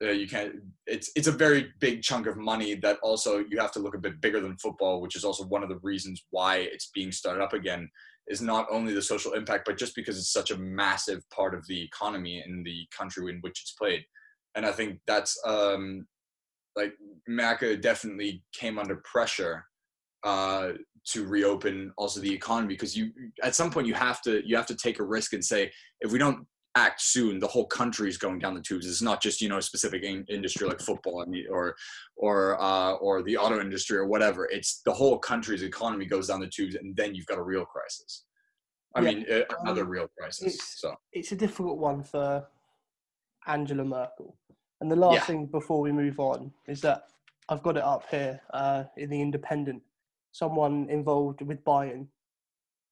uh, 0.01 0.11
you 0.11 0.27
can't. 0.27 0.55
It's 0.87 1.11
it's 1.15 1.27
a 1.27 1.31
very 1.31 1.73
big 1.79 2.01
chunk 2.01 2.25
of 2.25 2.37
money 2.37 2.75
that 2.75 2.99
also 3.03 3.43
you 3.49 3.59
have 3.59 3.71
to 3.73 3.79
look 3.79 3.95
a 3.95 3.99
bit 3.99 4.21
bigger 4.21 4.39
than 4.39 4.57
football, 4.57 5.01
which 5.01 5.15
is 5.15 5.25
also 5.25 5.45
one 5.45 5.63
of 5.63 5.69
the 5.69 5.79
reasons 5.83 6.25
why 6.29 6.57
it's 6.57 6.89
being 6.93 7.11
started 7.11 7.43
up 7.43 7.53
again 7.53 7.89
is 8.27 8.41
not 8.41 8.67
only 8.71 8.93
the 8.93 9.01
social 9.01 9.33
impact, 9.33 9.65
but 9.65 9.77
just 9.77 9.95
because 9.95 10.17
it's 10.17 10.31
such 10.31 10.51
a 10.51 10.57
massive 10.57 11.27
part 11.31 11.53
of 11.53 11.65
the 11.67 11.81
economy 11.83 12.43
in 12.45 12.63
the 12.63 12.87
country 12.97 13.29
in 13.31 13.39
which 13.41 13.61
it's 13.61 13.73
played. 13.73 14.03
And 14.55 14.65
I 14.65 14.71
think 14.71 14.99
that's 15.07 15.37
um, 15.45 16.07
like 16.75 16.93
Macca 17.29 17.81
definitely 17.81 18.43
came 18.53 18.79
under 18.79 19.01
pressure 19.03 19.65
uh, 20.23 20.73
to 21.07 21.25
reopen 21.25 21.91
also 21.97 22.19
the 22.19 22.33
economy 22.33 22.73
because 22.73 22.95
you 22.95 23.11
at 23.43 23.55
some 23.55 23.71
point 23.71 23.87
you 23.87 23.93
have 23.93 24.21
to 24.21 24.47
you 24.47 24.55
have 24.55 24.65
to 24.67 24.75
take 24.75 24.99
a 24.99 25.03
risk 25.03 25.33
and 25.33 25.43
say 25.43 25.71
if 26.01 26.11
we 26.11 26.19
don't 26.19 26.45
act 26.75 27.01
soon 27.01 27.39
the 27.39 27.47
whole 27.47 27.65
country 27.65 28.07
is 28.07 28.17
going 28.17 28.37
down 28.37 28.53
the 28.53 28.61
tubes 28.61 28.85
it's 28.85 29.01
not 29.01 29.21
just 29.21 29.41
you 29.41 29.49
know 29.49 29.57
a 29.57 29.61
specific 29.61 30.03
in- 30.03 30.25
industry 30.29 30.67
like 30.67 30.79
football 30.79 31.25
or 31.49 31.75
or 32.15 32.61
uh, 32.61 32.91
or 32.93 33.23
the 33.23 33.35
auto 33.35 33.59
industry 33.59 33.97
or 33.97 34.05
whatever 34.05 34.47
it's 34.51 34.81
the 34.85 34.93
whole 34.93 35.17
country's 35.17 35.63
economy 35.63 36.05
goes 36.05 36.27
down 36.27 36.39
the 36.39 36.47
tubes 36.47 36.75
and 36.75 36.95
then 36.95 37.15
you've 37.15 37.25
got 37.25 37.39
a 37.39 37.43
real 37.43 37.65
crisis 37.65 38.25
i 38.95 39.01
Yeah, 39.01 39.11
mean 39.11 39.25
uh, 39.31 39.41
another 39.61 39.81
um, 39.83 39.89
real 39.89 40.07
crisis 40.17 40.53
it's- 40.53 40.75
so 40.77 40.95
it's 41.11 41.31
a 41.31 41.35
difficult 41.35 41.79
one 41.79 42.03
for 42.03 42.47
Angela 43.47 43.83
Merkel. 43.83 44.37
And 44.81 44.89
the 44.89 44.95
last 44.95 45.15
Yeah. 45.15 45.25
thing 45.25 45.45
before 45.47 45.81
we 45.81 45.91
move 45.91 46.19
on 46.19 46.53
is 46.67 46.81
that 46.81 47.09
I've 47.49 47.63
got 47.63 47.77
it 47.77 47.83
up 47.83 48.07
here 48.09 48.41
uh, 48.53 48.85
in 48.95 49.09
the 49.09 49.21
Independent. 49.21 49.83
Someone 50.31 50.89
involved 50.89 51.41
with 51.41 51.63
Bayern 51.63 52.07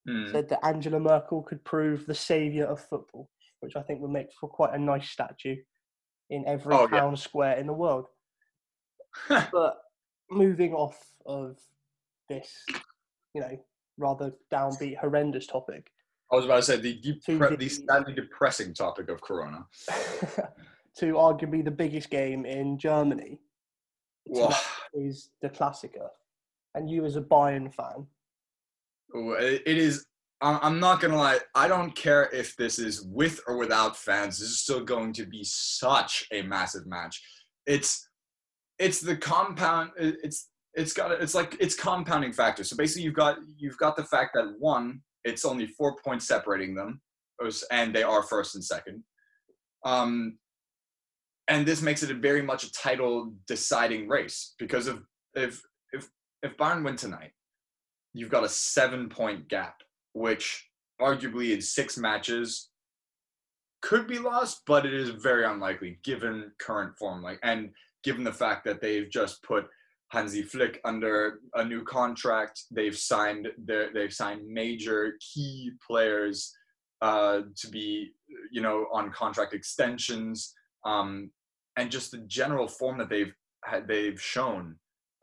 hmm. 0.06 0.30
said 0.32 0.48
that 0.48 0.64
Angela 0.64 0.98
Merkel 0.98 1.42
could 1.42 1.64
prove 1.64 2.06
the 2.06 2.14
saviour 2.14 2.66
of 2.66 2.80
football, 2.80 3.30
which 3.60 3.76
I 3.76 3.82
think 3.82 4.00
would 4.00 4.10
make 4.10 4.28
for 4.38 4.48
quite 4.48 4.74
a 4.74 4.78
nice 4.78 5.08
statue 5.10 5.56
in 6.30 6.44
every 6.46 6.74
Oh, 6.74 6.88
yeah. 6.92 7.00
town 7.00 7.16
square 7.16 7.56
in 7.56 7.66
the 7.66 7.72
world. 7.72 8.06
But 9.28 9.78
moving 10.30 10.74
off 10.74 10.98
of 11.26 11.58
this, 12.28 12.52
you 13.34 13.40
know, 13.40 13.58
rather 13.96 14.32
downbeat, 14.52 14.98
horrendous 14.98 15.46
topic, 15.46 15.90
i 16.30 16.36
was 16.36 16.44
about 16.44 16.56
to 16.56 16.62
say 16.62 16.76
the, 16.76 17.00
depre- 17.00 17.48
the- 17.50 17.56
the 17.56 17.68
sadly 17.68 18.12
depressing 18.14 18.74
topic 18.74 19.08
of 19.08 19.20
corona 19.22 19.64
to 20.98 21.14
arguably 21.14 21.64
the 21.64 21.70
biggest 21.70 22.10
game 22.10 22.44
in 22.44 22.78
Germany 22.78 23.40
is 24.92 25.30
the 25.40 25.48
Klassiker. 25.48 26.08
And 26.74 26.88
you, 26.90 27.06
as 27.06 27.16
a 27.16 27.22
Bayern 27.22 27.72
fan, 27.72 28.06
it 29.14 29.62
it 29.66 29.78
is 29.78 30.04
i'm 30.40 30.78
not 30.78 31.00
gonna 31.00 31.16
lie 31.16 31.38
i 31.54 31.66
don't 31.66 31.94
care 31.96 32.28
if 32.32 32.56
this 32.56 32.78
is 32.78 33.02
with 33.02 33.40
or 33.48 33.56
without 33.56 33.96
fans 33.96 34.38
this 34.38 34.48
is 34.48 34.60
still 34.60 34.84
going 34.84 35.12
to 35.12 35.26
be 35.26 35.42
such 35.44 36.26
a 36.32 36.42
massive 36.42 36.86
match. 36.86 37.22
It's 37.66 38.08
it's 38.78 39.00
the 39.00 39.16
compound 39.16 39.90
it's 39.96 40.48
it's 40.74 40.92
got 40.92 41.10
it's 41.10 41.34
like 41.34 41.56
it's 41.60 41.74
compounding 41.74 42.32
factor. 42.32 42.64
So 42.64 42.76
basically 42.76 43.02
you've 43.02 43.14
got 43.14 43.38
you've 43.56 43.78
got 43.78 43.96
the 43.96 44.04
fact 44.04 44.30
that 44.34 44.54
one 44.58 45.00
it's 45.24 45.44
only 45.44 45.66
four 45.66 45.96
points 46.04 46.26
separating 46.26 46.74
them 46.74 47.00
and 47.70 47.94
they 47.94 48.02
are 48.02 48.22
first 48.22 48.54
and 48.54 48.64
second. 48.64 49.02
Um 49.84 50.38
and 51.48 51.66
this 51.66 51.80
makes 51.80 52.02
it 52.02 52.10
a 52.10 52.14
very 52.14 52.42
much 52.42 52.64
a 52.64 52.72
title 52.72 53.32
deciding 53.46 54.08
race 54.08 54.54
because 54.58 54.86
if 54.86 54.98
if 55.34 55.62
if 55.92 56.08
if 56.42 56.56
Bayern 56.56 56.84
win 56.84 56.96
tonight 56.96 57.32
you've 58.14 58.30
got 58.30 58.44
a 58.44 58.48
seven 58.48 59.08
point 59.08 59.48
gap, 59.48 59.82
which 60.18 60.68
arguably 61.00 61.52
in 61.54 61.60
six 61.60 61.96
matches 61.96 62.70
could 63.80 64.06
be 64.06 64.18
lost, 64.18 64.62
but 64.66 64.84
it 64.84 64.92
is 64.92 65.10
very 65.10 65.44
unlikely 65.44 65.98
given 66.02 66.50
current 66.58 66.96
form. 66.98 67.22
Like 67.22 67.38
and 67.42 67.70
given 68.02 68.24
the 68.24 68.32
fact 68.32 68.64
that 68.64 68.80
they've 68.80 69.08
just 69.08 69.42
put 69.42 69.68
Hansi 70.10 70.42
Flick 70.42 70.80
under 70.84 71.40
a 71.54 71.64
new 71.64 71.84
contract, 71.84 72.64
they've 72.70 72.96
signed 72.96 73.48
their 73.58 73.92
they've 73.92 74.12
signed 74.12 74.48
major 74.48 75.14
key 75.20 75.70
players 75.86 76.52
uh, 77.00 77.42
to 77.56 77.68
be 77.68 78.10
you 78.50 78.60
know 78.60 78.86
on 78.92 79.12
contract 79.12 79.54
extensions, 79.54 80.54
um, 80.84 81.30
and 81.76 81.90
just 81.90 82.10
the 82.10 82.18
general 82.26 82.66
form 82.66 82.98
that 82.98 83.08
they've 83.08 83.34
they've 83.86 84.20
shown 84.20 84.76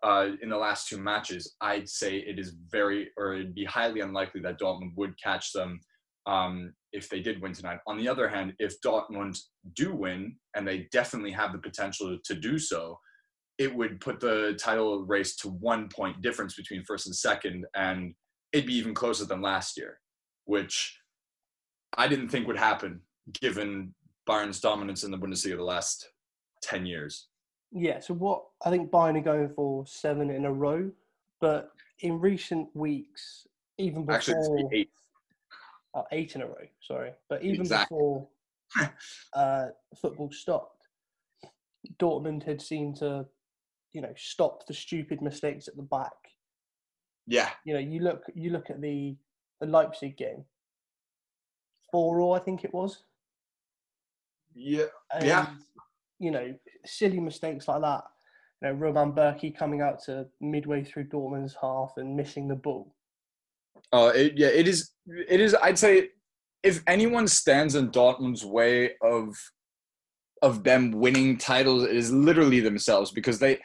uh, 0.05 0.29
in 0.43 0.50
the 0.50 0.57
last 0.57 0.88
two 0.88 1.00
matches, 1.00 1.55
I'd 1.62 1.89
say 1.89 2.17
it 2.17 2.38
is 2.38 2.53
very, 2.69 3.09
or 3.17 3.33
it'd 3.33 3.55
be 3.55 3.65
highly 3.65 4.01
unlikely 4.01 4.41
that 4.41 4.59
Dortmund 4.59 4.91
would 4.95 5.19
catch 5.19 5.51
them 5.51 5.79
um, 6.27 6.74
if 6.93 7.09
they 7.09 7.21
did 7.21 7.41
win 7.41 7.53
tonight. 7.53 7.79
On 7.88 7.97
the 7.97 8.07
other 8.07 8.29
hand, 8.29 8.53
if 8.59 8.79
Dortmund 8.81 9.39
do 9.75 9.95
win, 9.95 10.35
and 10.55 10.67
they 10.67 10.88
definitely 10.91 11.31
have 11.31 11.53
the 11.53 11.57
potential 11.57 12.19
to 12.24 12.35
do 12.35 12.59
so, 12.59 13.00
it 13.57 13.74
would 13.74 14.00
put 14.00 14.19
the 14.19 14.55
title 14.59 15.03
race 15.05 15.35
to 15.38 15.50
one 15.50 15.89
point 15.89 16.21
difference 16.21 16.53
between 16.53 16.83
first 16.83 17.07
and 17.07 17.15
second, 17.15 17.65
and 17.75 18.13
it'd 18.53 18.67
be 18.67 18.75
even 18.75 18.93
closer 18.93 19.25
than 19.25 19.41
last 19.41 19.75
year. 19.75 20.00
which 20.45 21.00
I 21.97 22.07
didn't 22.07 22.29
think 22.29 22.45
would 22.45 22.57
happen 22.57 23.01
given 23.41 23.95
Bayern's 24.27 24.59
dominance 24.59 25.03
in 25.03 25.09
the 25.09 25.17
Bundesliga 25.17 25.57
the 25.57 25.63
last 25.63 26.09
10 26.62 26.85
years. 26.85 27.27
Yeah, 27.77 28.00
so 28.00 28.13
what 28.13 28.41
I 28.65 28.70
think 28.70 28.89
Bayern 28.89 29.17
are 29.17 29.22
going 29.22 29.50
for 29.50 29.86
seven 29.86 30.29
in 30.29 30.46
a 30.46 30.51
row, 30.51 30.89
but 31.41 31.72
in 32.00 32.22
recent 32.22 32.70
weeks, 32.74 33.48
even 33.77 34.05
before 34.05 34.15
Actually, 34.15 34.67
eight. 34.72 34.89
Uh, 35.94 36.03
eight 36.13 36.36
in 36.36 36.41
a 36.41 36.48
row, 36.48 36.65
sorry, 36.79 37.12
but 37.29 37.44
even 37.44 37.62
Exactly. 37.62 37.96
before 37.96 38.27
uh, 39.34 39.67
football 40.01 40.32
stopped, 40.32 40.88
Dortmund 42.00 42.44
had 42.44 42.62
seemed 42.62 42.96
to, 42.98 43.25
you 43.91 44.00
know, 44.01 44.13
stop 44.15 44.65
the 44.67 44.74
stupid 44.74 45.22
mistakes 45.22 45.67
at 45.67 45.75
the 45.75 45.84
back. 45.84 46.13
Yeah, 47.27 47.50
You 47.65 47.74
know, 47.74 47.79
you 47.82 48.00
look 48.00 48.24
you 48.36 48.51
look 48.51 48.70
at 48.70 48.79
the 48.82 49.17
the 49.60 49.65
Leipzig 49.67 50.15
game, 50.15 50.46
four 51.91 52.22
all 52.22 52.34
I 52.36 52.39
think 52.39 52.63
it 52.63 52.74
was. 52.74 53.03
yeah, 54.53 54.86
And, 55.13 55.25
Yeah. 55.25 55.48
You 56.19 56.31
know, 56.31 56.55
silly 56.86 57.19
mistakes 57.19 57.67
like 57.67 57.81
that. 57.81 58.03
You 58.62 58.69
know, 58.69 58.74
Roman 58.75 59.12
Bürki 59.12 59.55
coming 59.55 59.81
out 59.81 60.01
to 60.05 60.27
midway 60.39 60.84
through 60.84 61.10
Dortmund's 61.10 61.55
half 61.62 61.93
and 61.98 62.15
missing 62.15 62.48
the 62.48 62.55
ball. 62.55 62.95
Uh, 63.91 64.12
it, 64.15 64.34
yeah, 64.38 64.48
it 64.48 64.67
is. 64.67 64.91
It 65.27 65.39
is. 65.39 65.55
I'd 65.62 65.79
say 65.79 66.10
if 66.63 66.81
anyone 66.88 67.27
stands 67.27 67.75
in 67.75 67.91
Dortmund's 67.91 68.45
way 68.45 68.91
of 69.01 69.36
of 70.41 70.63
them 70.63 70.91
winning 70.91 71.38
titles, 71.38 71.84
it 71.84 71.95
is 71.95 72.12
literally 72.12 72.60
themselves 72.60 73.12
because 73.12 73.39
they 73.39 73.60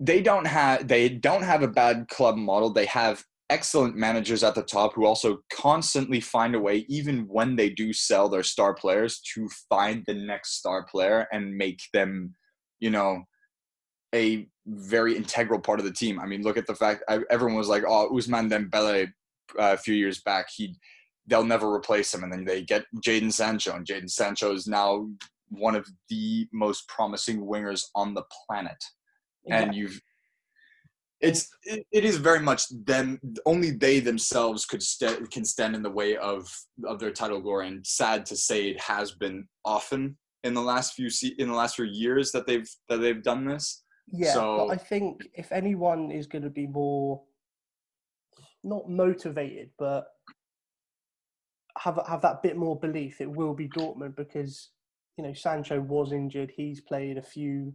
they 0.00 0.20
don't 0.20 0.46
have 0.46 0.86
they 0.86 1.08
don't 1.08 1.42
have 1.42 1.62
a 1.62 1.68
bad 1.68 2.08
club 2.08 2.36
model. 2.36 2.70
They 2.70 2.86
have 2.86 3.24
excellent 3.50 3.96
managers 3.96 4.42
at 4.42 4.54
the 4.54 4.62
top 4.62 4.94
who 4.94 5.04
also 5.04 5.38
constantly 5.52 6.20
find 6.20 6.54
a 6.54 6.60
way, 6.60 6.86
even 6.88 7.26
when 7.28 7.56
they 7.56 7.70
do 7.70 7.92
sell 7.92 8.28
their 8.28 8.42
star 8.42 8.74
players, 8.74 9.20
to 9.34 9.48
find 9.68 10.02
the 10.06 10.14
next 10.14 10.58
star 10.58 10.84
player 10.84 11.26
and 11.32 11.56
make 11.56 11.80
them, 11.92 12.34
you 12.80 12.90
know, 12.90 13.22
a 14.14 14.46
very 14.66 15.16
integral 15.16 15.60
part 15.60 15.78
of 15.78 15.84
the 15.84 15.92
team. 15.92 16.18
I 16.18 16.26
mean, 16.26 16.42
look 16.42 16.56
at 16.56 16.66
the 16.66 16.74
fact 16.74 17.02
I, 17.08 17.20
everyone 17.30 17.56
was 17.56 17.68
like, 17.68 17.84
"Oh, 17.86 18.10
Ousmane 18.12 18.50
Dembele." 18.50 19.08
Uh, 19.58 19.74
a 19.74 19.76
few 19.76 19.94
years 19.94 20.22
back, 20.22 20.46
he 20.56 20.74
they'll 21.26 21.44
never 21.44 21.72
replace 21.72 22.14
him, 22.14 22.22
and 22.22 22.32
then 22.32 22.44
they 22.44 22.62
get 22.62 22.86
Jadon 23.06 23.32
Sancho, 23.32 23.74
and 23.74 23.86
Jadon 23.86 24.10
Sancho 24.10 24.54
is 24.54 24.66
now 24.66 25.06
one 25.48 25.74
of 25.74 25.86
the 26.08 26.48
most 26.52 26.88
promising 26.88 27.44
wingers 27.46 27.84
on 27.94 28.14
the 28.14 28.24
planet. 28.46 28.82
And 29.50 29.74
you've 29.74 30.00
it's 31.28 31.48
it, 31.64 31.86
it 31.92 32.04
is 32.04 32.16
very 32.18 32.40
much 32.40 32.68
them 32.84 33.18
only 33.46 33.70
they 33.70 34.00
themselves 34.00 34.64
could 34.66 34.82
st- 34.82 35.30
can 35.30 35.44
stand 35.44 35.74
in 35.74 35.82
the 35.82 35.90
way 35.90 36.16
of 36.16 36.48
of 36.84 36.98
their 37.00 37.10
title 37.12 37.40
glory 37.40 37.68
and 37.68 37.86
sad 37.86 38.26
to 38.26 38.36
say 38.36 38.68
it 38.68 38.80
has 38.80 39.10
been 39.12 39.46
often 39.64 40.16
in 40.44 40.54
the 40.54 40.60
last 40.62 40.94
few 40.94 41.08
se- 41.10 41.34
in 41.38 41.48
the 41.48 41.54
last 41.54 41.76
few 41.76 41.84
years 41.86 42.32
that 42.32 42.46
they've 42.46 42.68
that 42.88 42.98
they've 43.00 43.22
done 43.22 43.44
this 43.44 43.82
Yeah, 44.08 44.34
So- 44.34 44.56
but 44.58 44.66
I 44.74 44.76
think 44.76 45.22
if 45.34 45.50
anyone 45.52 46.10
is 46.10 46.26
going 46.26 46.44
to 46.44 46.50
be 46.50 46.66
more 46.66 47.22
not 48.62 48.88
motivated, 48.88 49.70
but 49.78 50.06
have 51.78 51.98
have 52.08 52.22
that 52.22 52.42
bit 52.42 52.56
more 52.56 52.78
belief, 52.78 53.20
it 53.20 53.30
will 53.30 53.54
be 53.54 53.68
Dortmund 53.68 54.16
because 54.16 54.70
you 55.16 55.24
know 55.24 55.32
Sancho 55.34 55.80
was 55.80 56.12
injured. 56.12 56.52
He's 56.56 56.80
played 56.80 57.18
a 57.18 57.22
few, 57.22 57.74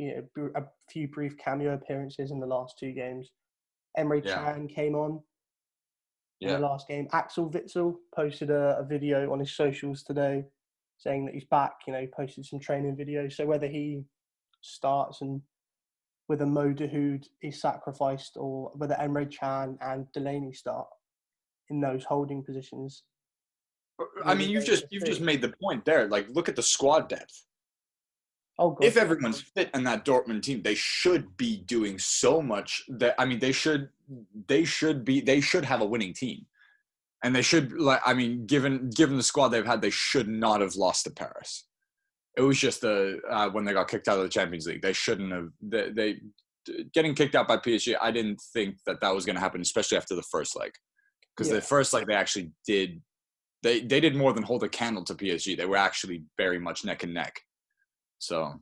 you 0.00 0.28
know, 0.36 0.50
a 0.56 0.62
few 0.90 1.08
brief 1.08 1.36
cameo 1.36 1.74
appearances 1.74 2.30
in 2.30 2.40
the 2.40 2.46
last 2.46 2.78
two 2.78 2.92
games. 2.92 3.30
Emre 3.98 4.24
Yeah. 4.24 4.54
Can 4.54 4.66
came 4.66 4.94
on 4.94 5.22
in 6.40 6.48
the 6.48 6.58
last 6.58 6.88
game. 6.88 7.06
Axel 7.12 7.50
Witsel 7.50 7.96
posted 8.14 8.50
a, 8.50 8.78
a 8.78 8.84
video 8.84 9.30
on 9.30 9.40
his 9.40 9.54
socials 9.54 10.02
today 10.02 10.44
saying 10.96 11.26
that 11.26 11.34
he's 11.34 11.44
back. 11.44 11.72
You 11.86 11.92
know, 11.92 12.00
he 12.00 12.06
posted 12.06 12.46
some 12.46 12.60
training 12.60 12.96
videos. 12.96 13.34
So 13.34 13.44
whether 13.44 13.66
he 13.66 14.04
starts 14.62 15.20
and 15.20 15.42
whether 16.28 16.46
Mo 16.46 16.72
Dahoud 16.72 17.26
is 17.42 17.60
sacrificed 17.60 18.36
or 18.36 18.70
whether 18.74 18.94
Emre 18.94 19.30
Can 19.30 19.76
and 19.82 20.06
Delaney 20.12 20.52
start 20.52 20.86
in 21.68 21.80
those 21.80 22.04
holding 22.04 22.42
positions. 22.42 23.04
i 24.24 24.34
mean 24.34 24.48
you've 24.48 24.64
just 24.64 24.84
you've 24.90 25.04
just 25.04 25.20
made 25.20 25.42
the 25.42 25.52
point 25.62 25.84
there 25.84 26.08
like 26.08 26.26
look 26.30 26.48
at 26.48 26.56
the 26.56 26.62
squad 26.62 27.06
depth 27.08 27.44
Oh, 28.62 28.76
if 28.82 28.98
everyone's 28.98 29.40
fit 29.40 29.70
in 29.72 29.84
that 29.84 30.04
Dortmund 30.04 30.42
team, 30.42 30.60
they 30.62 30.74
should 30.74 31.34
be 31.38 31.56
doing 31.56 31.98
so 31.98 32.42
much 32.42 32.84
that 32.88 33.14
I 33.18 33.24
mean 33.24 33.38
they 33.38 33.52
should 33.52 33.88
they 34.48 34.64
should 34.64 35.02
be 35.02 35.22
they 35.22 35.40
should 35.40 35.64
have 35.64 35.80
a 35.80 35.86
winning 35.86 36.12
team. 36.12 36.44
And 37.24 37.34
they 37.34 37.40
should 37.40 37.72
like 37.72 38.02
I 38.04 38.12
mean 38.12 38.44
given 38.44 38.90
given 38.90 39.16
the 39.16 39.22
squad 39.22 39.48
they've 39.48 39.64
had 39.64 39.80
they 39.80 39.88
should 39.88 40.28
not 40.28 40.60
have 40.60 40.76
lost 40.76 41.04
to 41.04 41.10
Paris. 41.10 41.64
It 42.36 42.42
was 42.42 42.58
just 42.58 42.82
the 42.82 43.20
uh, 43.30 43.48
when 43.48 43.64
they 43.64 43.72
got 43.72 43.88
kicked 43.88 44.08
out 44.08 44.18
of 44.18 44.24
the 44.24 44.28
Champions 44.28 44.66
League. 44.66 44.82
They 44.82 44.92
shouldn't 44.92 45.32
have 45.32 45.48
they, 45.62 45.90
they 45.90 46.20
getting 46.92 47.14
kicked 47.14 47.34
out 47.34 47.48
by 47.48 47.56
PSG. 47.56 47.96
I 48.00 48.10
didn't 48.10 48.42
think 48.52 48.76
that 48.84 49.00
that 49.00 49.14
was 49.14 49.24
going 49.24 49.36
to 49.36 49.40
happen 49.40 49.62
especially 49.62 49.96
after 49.96 50.14
the 50.14 50.22
first 50.22 50.54
leg. 50.54 50.72
Cuz 51.38 51.48
Yeah. 51.48 51.54
the 51.54 51.62
first 51.62 51.94
leg 51.94 52.06
they 52.06 52.14
actually 52.14 52.52
did 52.66 53.00
they 53.62 53.80
they 53.80 54.00
did 54.00 54.14
more 54.14 54.34
than 54.34 54.42
hold 54.42 54.64
a 54.64 54.68
candle 54.68 55.04
to 55.04 55.14
PSG. 55.14 55.56
They 55.56 55.64
were 55.64 55.78
actually 55.78 56.24
very 56.36 56.58
much 56.58 56.84
neck 56.84 57.04
and 57.04 57.14
neck. 57.14 57.40
So 58.20 58.60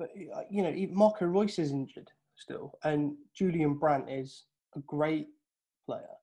but 0.00 0.08
uh, 0.34 0.40
you 0.50 0.62
know, 0.62 0.74
Marco 0.92 1.26
Reus 1.26 1.58
is 1.58 1.72
injured 1.72 2.10
still, 2.34 2.72
and 2.82 3.12
Julian 3.36 3.74
Brandt 3.74 4.10
is 4.10 4.44
a 4.74 4.80
great 4.80 5.28
player. 5.86 6.16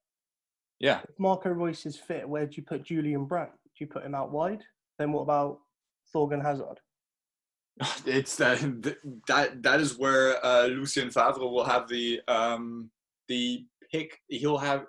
yeah, 0.80 1.02
If 1.08 1.20
Marco 1.20 1.50
Reus 1.50 1.86
is 1.86 1.96
fit, 1.96 2.28
where 2.28 2.48
do 2.48 2.56
you 2.56 2.64
put 2.64 2.84
Julian 2.84 3.26
Brandt? 3.26 3.52
Do 3.52 3.84
you 3.84 3.88
put 3.88 4.04
him 4.04 4.16
out 4.16 4.32
wide? 4.32 4.64
Then 4.98 5.12
what 5.12 5.22
about 5.22 5.60
Thorgan 6.14 6.42
Hazard? 6.42 6.80
it's 8.08 8.36
that 8.38 8.58
that 9.28 9.62
that 9.62 9.80
is 9.80 9.96
where 9.96 10.44
uh, 10.44 10.66
Lucien 10.66 11.12
Favre 11.12 11.48
will 11.48 11.64
have 11.64 11.88
the 11.88 12.20
um, 12.28 12.90
the 13.28 13.64
pick. 13.92 14.20
He'll 14.28 14.58
have 14.58 14.86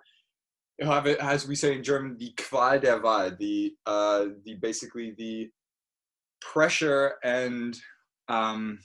he'll 0.78 0.92
have 0.92 1.06
it 1.06 1.18
as 1.18 1.46
we 1.46 1.54
say 1.54 1.76
in 1.76 1.84
German, 1.84 2.16
the 2.16 2.32
Qual 2.38 2.80
der 2.80 3.02
Wahl, 3.02 3.32
the 3.38 3.74
uh, 3.84 4.24
the 4.46 4.54
basically 4.54 5.14
the 5.18 5.50
pressure 6.40 7.14
and 7.24 7.78
um, 8.28 8.78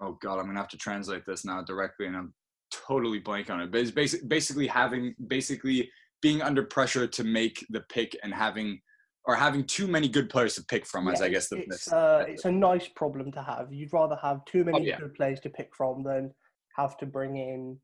oh 0.00 0.18
god, 0.22 0.38
I'm 0.38 0.46
gonna 0.46 0.58
have 0.58 0.68
to 0.68 0.78
translate 0.78 1.24
this 1.26 1.44
now 1.44 1.62
directly, 1.62 2.06
and 2.06 2.16
I'm 2.16 2.34
totally 2.70 3.18
blank 3.18 3.50
on 3.50 3.60
it. 3.60 3.70
But 3.70 3.80
it's 3.80 3.90
basic, 3.90 4.28
basically 4.28 4.66
having 4.66 5.14
basically 5.26 5.90
being 6.22 6.42
under 6.42 6.62
pressure 6.62 7.06
to 7.06 7.24
make 7.24 7.64
the 7.70 7.80
pick 7.92 8.16
and 8.22 8.32
having 8.32 8.80
or 9.26 9.34
having 9.34 9.64
too 9.64 9.86
many 9.86 10.08
good 10.08 10.30
players 10.30 10.54
to 10.54 10.64
pick 10.64 10.86
from. 10.86 11.08
As 11.08 11.20
I 11.20 11.28
guess 11.28 11.48
the 11.48 11.58
it's, 11.58 11.92
uh, 11.92 12.24
it's 12.26 12.46
a 12.46 12.52
nice 12.52 12.88
problem 12.88 13.30
to 13.32 13.42
have. 13.42 13.72
You'd 13.72 13.92
rather 13.92 14.16
have 14.16 14.44
too 14.46 14.64
many 14.64 14.78
Oh, 14.78 14.82
yeah. 14.82 14.98
good 14.98 15.14
players 15.14 15.40
to 15.40 15.50
pick 15.50 15.74
from 15.76 16.02
than 16.02 16.32
have 16.76 16.96
to 16.98 17.06
bring 17.06 17.36
in, 17.36 17.78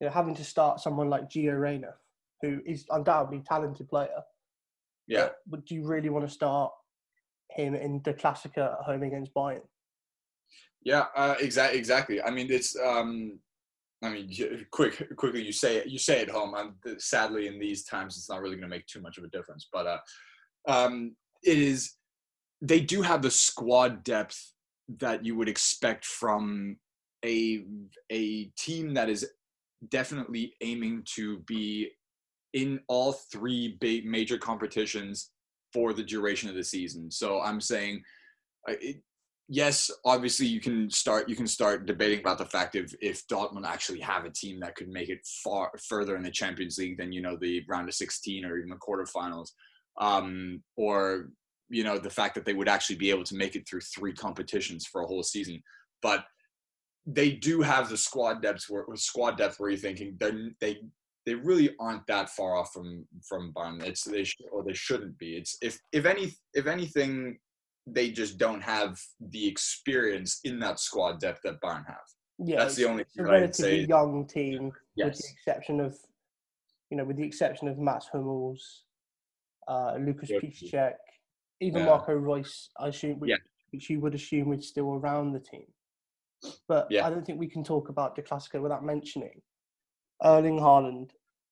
you 0.00 0.06
know, 0.06 0.10
having 0.10 0.34
to 0.36 0.44
start 0.44 0.80
someone 0.80 1.10
like 1.10 1.28
Gio 1.28 1.58
Reyna, 1.60 1.94
who 2.42 2.60
is 2.64 2.86
undoubtedly 2.90 3.38
a 3.38 3.42
talented 3.42 3.88
player. 3.88 4.22
yeah. 5.08 5.30
But 5.46 5.66
do 5.66 5.74
you 5.74 5.86
really 5.86 6.08
want 6.08 6.26
to 6.26 6.32
start 6.32 6.72
him 7.50 7.74
in 7.74 8.00
the 8.04 8.14
Klassiker 8.14 8.78
at 8.78 8.84
home 8.84 9.02
against 9.02 9.34
Bayern? 9.34 9.62
Yeah, 10.82 11.06
uh, 11.14 11.34
exactly. 11.40 11.78
Exactly. 11.78 12.22
I 12.22 12.30
mean, 12.30 12.48
it's. 12.50 12.76
Um, 12.76 13.38
I 14.02 14.08
mean, 14.08 14.66
quick, 14.70 15.16
quickly. 15.16 15.42
You 15.42 15.52
say. 15.52 15.82
You 15.86 15.98
say 15.98 16.20
it 16.20 16.30
home. 16.30 16.54
I'm, 16.54 16.74
sadly, 16.98 17.46
in 17.46 17.58
these 17.58 17.84
times, 17.84 18.16
it's 18.16 18.30
not 18.30 18.40
really 18.40 18.56
going 18.56 18.68
to 18.70 18.76
make 18.76 18.86
too 18.86 19.00
much 19.00 19.18
of 19.18 19.24
a 19.24 19.28
difference. 19.28 19.68
But 19.72 19.86
uh, 19.86 19.98
um, 20.68 21.16
it 21.42 21.58
is. 21.58 21.94
They 22.62 22.80
do 22.80 23.02
have 23.02 23.22
the 23.22 23.30
squad 23.30 24.04
depth 24.04 24.52
that 24.98 25.24
you 25.24 25.36
would 25.36 25.48
expect 25.48 26.04
from 26.04 26.76
a 27.24 27.64
a 28.10 28.44
team 28.56 28.94
that 28.94 29.08
is 29.08 29.26
definitely 29.88 30.54
aiming 30.60 31.02
to 31.14 31.38
be 31.40 31.90
in 32.52 32.80
all 32.88 33.12
three 33.12 33.76
big 33.80 34.04
major 34.04 34.36
competitions 34.36 35.30
for 35.72 35.92
the 35.92 36.02
duration 36.04 36.48
of 36.50 36.56
the 36.56 36.64
season. 36.64 37.10
So 37.10 37.40
I'm 37.40 37.60
saying. 37.60 38.02
uh, 38.68 38.74
It, 38.80 39.02
yes, 39.52 39.90
obviously 40.04 40.46
you 40.46 40.60
can 40.60 40.88
start 40.90 41.28
you 41.28 41.36
can 41.36 41.46
start 41.46 41.84
debating 41.84 42.20
about 42.20 42.38
the 42.38 42.44
fact 42.46 42.76
if 42.76 42.94
if 43.00 43.26
Dortmund 43.26 43.66
actually 43.66 44.00
have 44.00 44.24
a 44.24 44.30
team 44.30 44.60
that 44.60 44.76
could 44.76 44.88
make 44.88 45.08
it 45.08 45.26
far 45.44 45.72
further 45.88 46.14
in 46.16 46.22
the 46.22 46.30
Champions 46.30 46.78
League 46.78 46.98
than 46.98 47.12
you 47.12 47.20
know 47.20 47.36
the 47.36 47.62
round 47.68 47.88
of 47.88 47.94
16 47.94 48.44
or 48.44 48.56
even 48.58 48.70
the 48.70 48.76
quarterfinals, 48.76 49.50
um, 50.00 50.62
or 50.76 51.30
you 51.68 51.82
know 51.84 51.98
the 51.98 52.10
fact 52.10 52.34
that 52.36 52.44
they 52.44 52.54
would 52.54 52.68
actually 52.68 52.96
be 52.96 53.10
able 53.10 53.24
to 53.24 53.34
make 53.36 53.56
it 53.56 53.68
through 53.68 53.80
three 53.80 54.12
competitions 54.12 54.86
for 54.86 55.02
a 55.02 55.06
whole 55.06 55.22
season, 55.24 55.60
but 56.00 56.24
they 57.06 57.32
do 57.32 57.60
have 57.62 57.88
the 57.88 57.96
squad 57.96 58.42
depth 58.42 58.66
where 58.68 58.84
squad 58.94 59.36
depth 59.36 59.58
where 59.58 59.70
you're 59.70 59.78
thinking 59.78 60.16
they 60.20 60.32
they 60.60 60.78
they 61.26 61.34
really 61.34 61.74
aren't 61.78 62.06
that 62.06 62.30
far 62.30 62.56
off 62.56 62.72
from 62.72 63.06
from 63.28 63.52
Bayern. 63.52 63.82
It's 63.84 64.04
they 64.04 64.24
sh- 64.24 64.36
or 64.52 64.62
they 64.64 64.72
shouldn't 64.74 65.18
be. 65.18 65.36
It's 65.36 65.56
if 65.62 65.78
if 65.92 66.06
any 66.06 66.32
if 66.54 66.66
anything 66.66 67.38
they 67.86 68.10
just 68.10 68.38
don't 68.38 68.60
have 68.62 68.98
the 69.20 69.46
experience 69.46 70.40
in 70.44 70.58
that 70.60 70.78
squad 70.78 71.18
depth 71.20 71.40
that 71.44 71.60
Bayern 71.60 71.86
have. 71.86 71.96
Yeah, 72.38 72.58
That's 72.60 72.76
the 72.76 72.86
only 72.86 73.02
it's 73.02 73.18
a 73.18 73.22
relatively 73.22 73.86
young 73.86 74.26
team, 74.26 74.70
yes. 74.94 75.08
with 75.08 75.18
the 75.18 75.28
exception 75.32 75.80
of, 75.80 75.96
you 76.90 76.96
know, 76.96 77.04
with 77.04 77.16
the 77.16 77.24
exception 77.24 77.68
of 77.68 77.78
Mats 77.78 78.08
Hummels, 78.12 78.84
uh, 79.68 79.94
Lukasz 79.98 80.28
Yeah. 80.30 80.38
Piszczek, 80.40 80.94
even 81.60 81.80
Yeah. 81.80 81.86
Marco 81.86 82.12
Reus. 82.14 82.70
I 82.78 82.88
assume, 82.88 83.18
which, 83.18 83.30
Yeah. 83.30 83.36
which 83.72 83.90
you 83.90 84.00
would 84.00 84.14
assume 84.14 84.52
is 84.52 84.68
still 84.68 84.94
around 84.94 85.32
the 85.32 85.40
team. 85.40 85.66
But 86.68 86.86
Yeah. 86.90 87.06
I 87.06 87.10
don't 87.10 87.24
think 87.26 87.38
we 87.38 87.48
can 87.48 87.64
talk 87.64 87.88
about 87.88 88.14
the 88.14 88.22
Clasico 88.22 88.62
without 88.62 88.84
mentioning 88.84 89.42
Erling 90.24 90.58
Haaland 90.58 91.10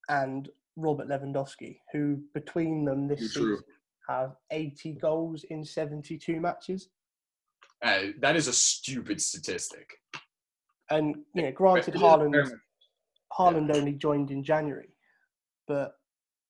and 0.08 0.48
Robert 0.76 1.08
Lewandowski, 1.08 1.78
who 1.92 2.20
between 2.34 2.84
them 2.84 3.08
this 3.08 3.32
True. 3.32 3.56
season 3.56 3.64
have 4.08 4.36
80 4.50 4.94
goals 4.94 5.44
in 5.44 5.64
72 5.64 6.40
matches. 6.40 6.88
Uh, 7.82 8.06
that 8.20 8.36
is 8.36 8.48
a 8.48 8.52
stupid 8.52 9.20
statistic. 9.20 9.90
And 10.90 11.16
you 11.34 11.42
know, 11.42 11.52
granted, 11.52 11.94
Haaland 11.94 12.50
Haaland 13.32 13.76
only 13.76 13.92
joined 13.92 14.30
in 14.30 14.42
January, 14.42 14.88
but 15.66 15.92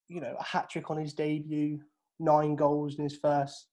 you 0.09 0.20
know, 0.20 0.35
a 0.38 0.42
hat 0.42 0.70
trick 0.70 0.90
on 0.90 0.96
his 0.96 1.12
debut, 1.12 1.81
nine 2.20 2.54
goals 2.54 2.96
in 2.96 3.04
his 3.04 3.16
first 3.16 3.66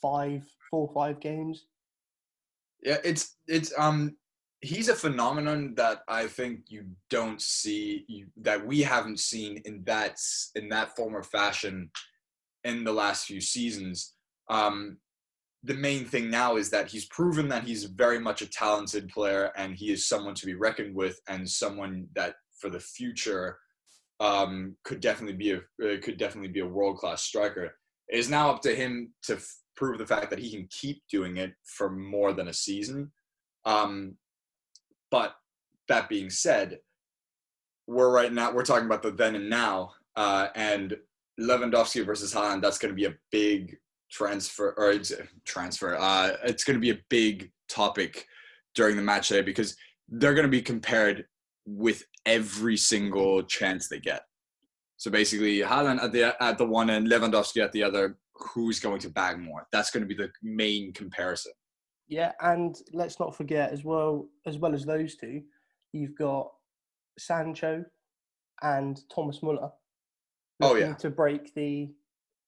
five, 0.00 0.44
four, 0.70 0.88
or 0.88 0.94
five 0.94 1.20
games. 1.20 1.66
Yeah, 2.82 2.96
it's 3.04 3.36
it's 3.46 3.72
um 3.78 4.16
he's 4.60 4.88
a 4.88 4.94
phenomenon 4.94 5.74
that 5.76 6.00
I 6.08 6.26
think 6.26 6.62
you 6.68 6.84
don't 7.08 7.40
see 7.40 8.04
you, 8.08 8.26
that 8.42 8.64
we 8.64 8.82
haven't 8.82 9.20
seen 9.20 9.62
in 9.64 9.82
that 9.84 10.16
in 10.54 10.68
that 10.68 10.96
form 10.96 11.16
or 11.16 11.22
fashion 11.22 11.90
in 12.64 12.84
the 12.84 12.92
last 12.92 13.26
few 13.26 13.40
seasons. 13.40 14.14
Um 14.48 14.98
the 15.62 15.74
main 15.74 16.06
thing 16.06 16.30
now 16.30 16.56
is 16.56 16.70
that 16.70 16.88
he's 16.88 17.04
proven 17.06 17.48
that 17.48 17.64
he's 17.64 17.84
very 17.84 18.18
much 18.18 18.40
a 18.40 18.48
talented 18.48 19.08
player 19.10 19.52
and 19.56 19.74
he 19.74 19.92
is 19.92 20.08
someone 20.08 20.34
to 20.34 20.46
be 20.46 20.54
reckoned 20.54 20.94
with 20.94 21.20
and 21.28 21.48
someone 21.48 22.06
that 22.14 22.34
for 22.58 22.70
the 22.70 22.80
future 22.80 23.58
um, 24.20 24.76
could 24.84 25.00
definitely 25.00 25.36
be 25.36 25.52
a 25.52 25.56
uh, 25.56 26.00
could 26.02 26.18
definitely 26.18 26.50
be 26.50 26.60
a 26.60 26.66
world 26.66 26.98
class 26.98 27.22
striker. 27.22 27.74
It 28.08 28.18
is 28.18 28.28
now 28.28 28.50
up 28.50 28.60
to 28.62 28.74
him 28.74 29.12
to 29.24 29.34
f- 29.34 29.56
prove 29.76 29.98
the 29.98 30.06
fact 30.06 30.30
that 30.30 30.38
he 30.38 30.50
can 30.50 30.68
keep 30.70 31.02
doing 31.10 31.38
it 31.38 31.52
for 31.64 31.90
more 31.90 32.32
than 32.32 32.48
a 32.48 32.52
season. 32.52 33.10
Um, 33.64 34.16
but 35.10 35.34
that 35.88 36.08
being 36.08 36.30
said, 36.30 36.78
we're 37.86 38.10
right 38.10 38.32
now 38.32 38.52
we're 38.52 38.64
talking 38.64 38.86
about 38.86 39.02
the 39.02 39.10
then 39.10 39.34
and 39.34 39.50
now, 39.50 39.92
uh, 40.16 40.48
and 40.54 40.96
Lewandowski 41.40 42.04
versus 42.04 42.32
Haaland. 42.32 42.62
That's 42.62 42.78
going 42.78 42.94
to 42.94 42.96
be 42.96 43.06
a 43.06 43.14
big 43.32 43.76
transfer 44.10 44.74
or 44.76 44.90
it's 44.90 45.12
transfer. 45.44 45.96
Uh, 45.96 46.36
it's 46.44 46.64
going 46.64 46.76
to 46.76 46.80
be 46.80 46.90
a 46.90 47.00
big 47.08 47.50
topic 47.68 48.26
during 48.74 48.96
the 48.96 49.02
match 49.02 49.28
day 49.28 49.42
because 49.42 49.76
they're 50.08 50.34
going 50.34 50.46
to 50.46 50.50
be 50.50 50.62
compared 50.62 51.26
with 51.66 52.04
every 52.26 52.76
single 52.76 53.42
chance 53.42 53.88
they 53.88 54.00
get. 54.00 54.22
So 54.96 55.10
basically, 55.10 55.60
Haaland 55.60 56.02
at 56.02 56.12
the 56.12 56.42
at 56.42 56.58
the 56.58 56.66
one 56.66 56.90
end, 56.90 57.08
Lewandowski 57.08 57.62
at 57.62 57.72
the 57.72 57.82
other. 57.82 58.16
Who's 58.54 58.80
going 58.80 59.00
to 59.00 59.10
bag 59.10 59.38
more? 59.38 59.66
That's 59.70 59.90
going 59.90 60.02
to 60.02 60.06
be 60.06 60.14
the 60.14 60.30
main 60.42 60.94
comparison. 60.94 61.52
Yeah, 62.10 62.32
and 62.40 62.76
let's 62.92 63.20
not 63.20 63.36
forget 63.36 63.72
as 63.72 63.84
well, 63.84 64.28
as 64.44 64.58
well 64.58 64.74
as 64.74 64.84
those 64.84 65.14
two, 65.14 65.42
you've 65.92 66.18
got 66.18 66.50
Sancho 67.18 67.84
and 68.62 69.00
Thomas 69.14 69.42
Muller. 69.44 69.70
Oh, 70.60 70.74
yeah. 70.74 70.92
to 70.94 71.08
break 71.08 71.54
the 71.54 71.88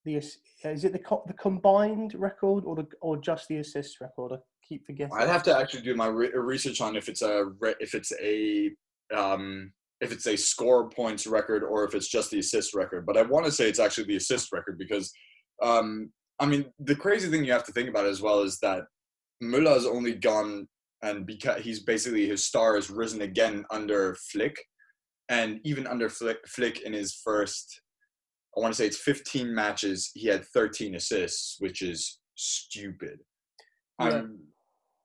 the 0.05 0.17
is 0.17 0.85
it 0.85 0.93
the 0.93 0.99
co- 0.99 1.23
the 1.29 1.33
combined 1.35 2.15
record 2.15 2.65
or 2.65 2.75
the 2.75 2.87
or 3.01 3.17
just 3.17 3.47
the 3.49 3.59
assist 3.59 4.01
record? 4.01 4.33
I 4.33 4.37
keep 4.69 4.85
forgetting. 4.85 5.17
I'd 5.17 5.29
have 5.29 5.45
to 5.45 5.57
actually 5.57 5.83
do 5.83 5.95
my 5.95 6.09
re- 6.09 6.33
research 6.35 6.81
on 6.81 6.97
if 6.97 7.09
it's 7.09 7.23
a 7.23 7.45
re- 7.61 7.77
if 7.79 7.95
it's 7.95 8.13
a 8.21 8.71
um, 9.15 9.73
if 10.01 10.11
it's 10.11 10.27
a 10.27 10.37
score 10.37 10.91
points 10.91 11.27
record 11.27 11.63
or 11.63 11.85
if 11.85 11.95
it's 11.95 12.09
just 12.09 12.33
the 12.33 12.41
assist 12.41 12.75
record. 12.75 13.07
But 13.07 13.17
I 13.17 13.23
want 13.23 13.47
to 13.47 13.53
say 13.53 13.69
it's 13.69 13.79
actually 13.79 14.09
the 14.09 14.17
assist 14.17 14.53
record 14.53 14.77
because 14.77 15.13
um, 15.63 16.11
I 16.41 16.47
mean 16.47 16.67
the 16.81 16.97
crazy 16.97 17.31
thing 17.31 17.45
you 17.45 17.53
have 17.53 17.65
to 17.67 17.73
think 17.73 17.89
about 17.89 18.07
as 18.07 18.21
well 18.21 18.41
is 18.41 18.59
that 18.59 18.83
Müller 19.43 19.75
has 19.75 19.87
only 19.87 20.15
gone 20.15 20.69
and 21.03 21.27
because 21.27 21.63
he's 21.63 21.81
basically 21.81 22.27
his 22.27 22.47
star 22.47 22.77
has 22.77 22.89
risen 22.89 23.23
again 23.23 23.65
under 23.71 24.17
Flick, 24.31 24.57
and 25.29 25.61
even 25.65 25.87
under 25.87 26.09
Flick, 26.09 26.39
Flick 26.47 26.83
in 26.83 26.93
his 26.93 27.15
first. 27.25 27.81
I 28.57 28.61
want 28.61 28.75
to 28.75 28.77
say 28.77 28.87
it's 28.87 28.99
15 28.99 29.53
matches. 29.53 30.11
He 30.15 30.29
had 30.29 30.45
13 30.45 30.95
assists, 30.95 31.57
which 31.59 31.81
is 31.81 32.19
stupid. 32.37 33.21
Yeah. 34.01 34.09
Um, 34.09 34.41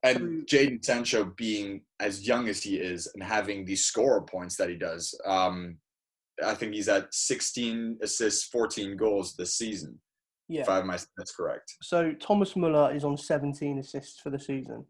and 0.02 0.46
Jadon 0.46 0.84
Sancho 0.84 1.32
being 1.36 1.80
as 1.98 2.26
young 2.26 2.48
as 2.48 2.62
he 2.62 2.76
is 2.76 3.10
and 3.14 3.22
having 3.22 3.64
the 3.64 3.74
scorer 3.74 4.22
points 4.22 4.56
that 4.56 4.68
he 4.68 4.76
does, 4.76 5.18
um, 5.24 5.78
I 6.44 6.54
think 6.54 6.74
he's 6.74 6.88
at 6.88 7.12
16 7.12 7.98
assists, 8.02 8.48
14 8.48 8.96
goals 8.96 9.34
this 9.34 9.54
season. 9.54 9.98
Yeah. 10.48 10.62
If 10.62 10.68
I 10.68 10.76
have 10.76 10.86
my 10.86 10.98
that's 11.16 11.34
correct. 11.34 11.76
So 11.82 12.12
Thomas 12.12 12.56
Muller 12.56 12.94
is 12.94 13.04
on 13.04 13.16
17 13.16 13.78
assists 13.78 14.20
for 14.20 14.30
the 14.30 14.38
season. 14.38 14.84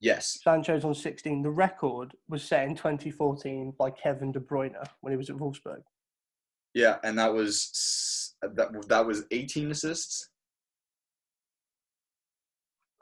Yes. 0.00 0.38
Sancho's 0.42 0.84
on 0.84 0.94
16. 0.94 1.42
The 1.42 1.50
record 1.50 2.14
was 2.28 2.42
set 2.42 2.66
in 2.66 2.74
2014 2.74 3.74
by 3.78 3.90
Kevin 3.90 4.32
De 4.32 4.40
Bruyne 4.40 4.74
when 5.00 5.12
he 5.12 5.16
was 5.16 5.28
at 5.28 5.36
Wolfsburg. 5.36 5.82
Yeah, 6.72 6.98
and 7.02 7.18
that 7.18 7.34
was 7.34 8.34
that 8.42 8.88
that 8.88 9.06
was 9.06 9.24
18 9.30 9.72
assists. 9.72 10.28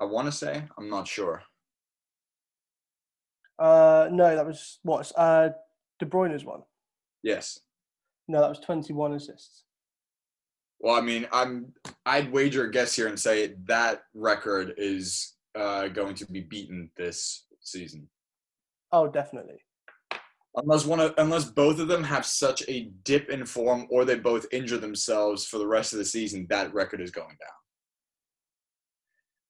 I 0.01 0.05
want 0.05 0.27
to 0.27 0.33
say 0.33 0.65
I'm 0.79 0.89
not 0.89 1.07
sure. 1.07 1.43
Uh, 3.59 4.09
no, 4.11 4.35
that 4.35 4.47
was 4.47 4.79
what? 4.83 5.13
Uh, 5.17 5.51
De 5.99 6.07
Bruyne's 6.07 6.45
one. 6.45 6.63
Yes. 7.23 7.61
No, 8.29 8.41
that 8.41 8.49
was 8.49 8.61
21 8.61 9.15
assists. 9.15 9.65
Well, 10.81 10.95
I 10.95 11.01
mean, 11.01 11.27
I'm 11.33 11.73
I'd 12.07 12.33
wager 12.33 12.65
a 12.65 12.71
guess 12.71 12.95
here 12.95 13.09
and 13.09 13.19
say 13.19 13.55
that 13.65 14.03
record 14.15 14.75
is 14.77 15.37
uh, 15.55 15.89
going 15.89 16.15
to 16.17 16.27
be 16.27 16.41
beaten 16.41 16.91
this 16.97 17.47
season. 17.61 18.09
Oh, 18.93 19.09
definitely. 19.09 19.57
Unless 20.55 20.87
one 20.87 21.01
of, 21.01 21.15
unless 21.19 21.45
both 21.45 21.79
of 21.79 21.89
them 21.89 22.03
have 22.03 22.25
such 22.25 22.63
a 22.69 22.91
dip 23.05 23.29
in 23.29 23.45
form 23.45 23.87
or 23.91 24.05
they 24.05 24.17
both 24.17 24.47
injure 24.51 24.79
themselves 24.79 25.47
for 25.47 25.59
the 25.59 25.67
rest 25.67 25.93
of 25.93 25.99
the 25.99 26.05
season, 26.05 26.47
that 26.49 26.73
record 26.73 27.01
is 27.01 27.11
going 27.11 27.29
down. 27.29 27.59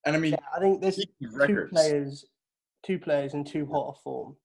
And 0.05 0.17
I 0.17 0.19
mean, 0.19 0.33
Yeah, 0.33 0.39
I 0.57 0.61
think 0.61 0.81
there's 0.81 0.97
two 0.97 1.05
records, 1.33 1.73
players, 1.73 2.25
two 2.85 2.99
players 2.99 3.35
in 3.35 3.45
too 3.45 3.67
hot 3.67 3.97
a 3.97 4.03
form. 4.03 4.37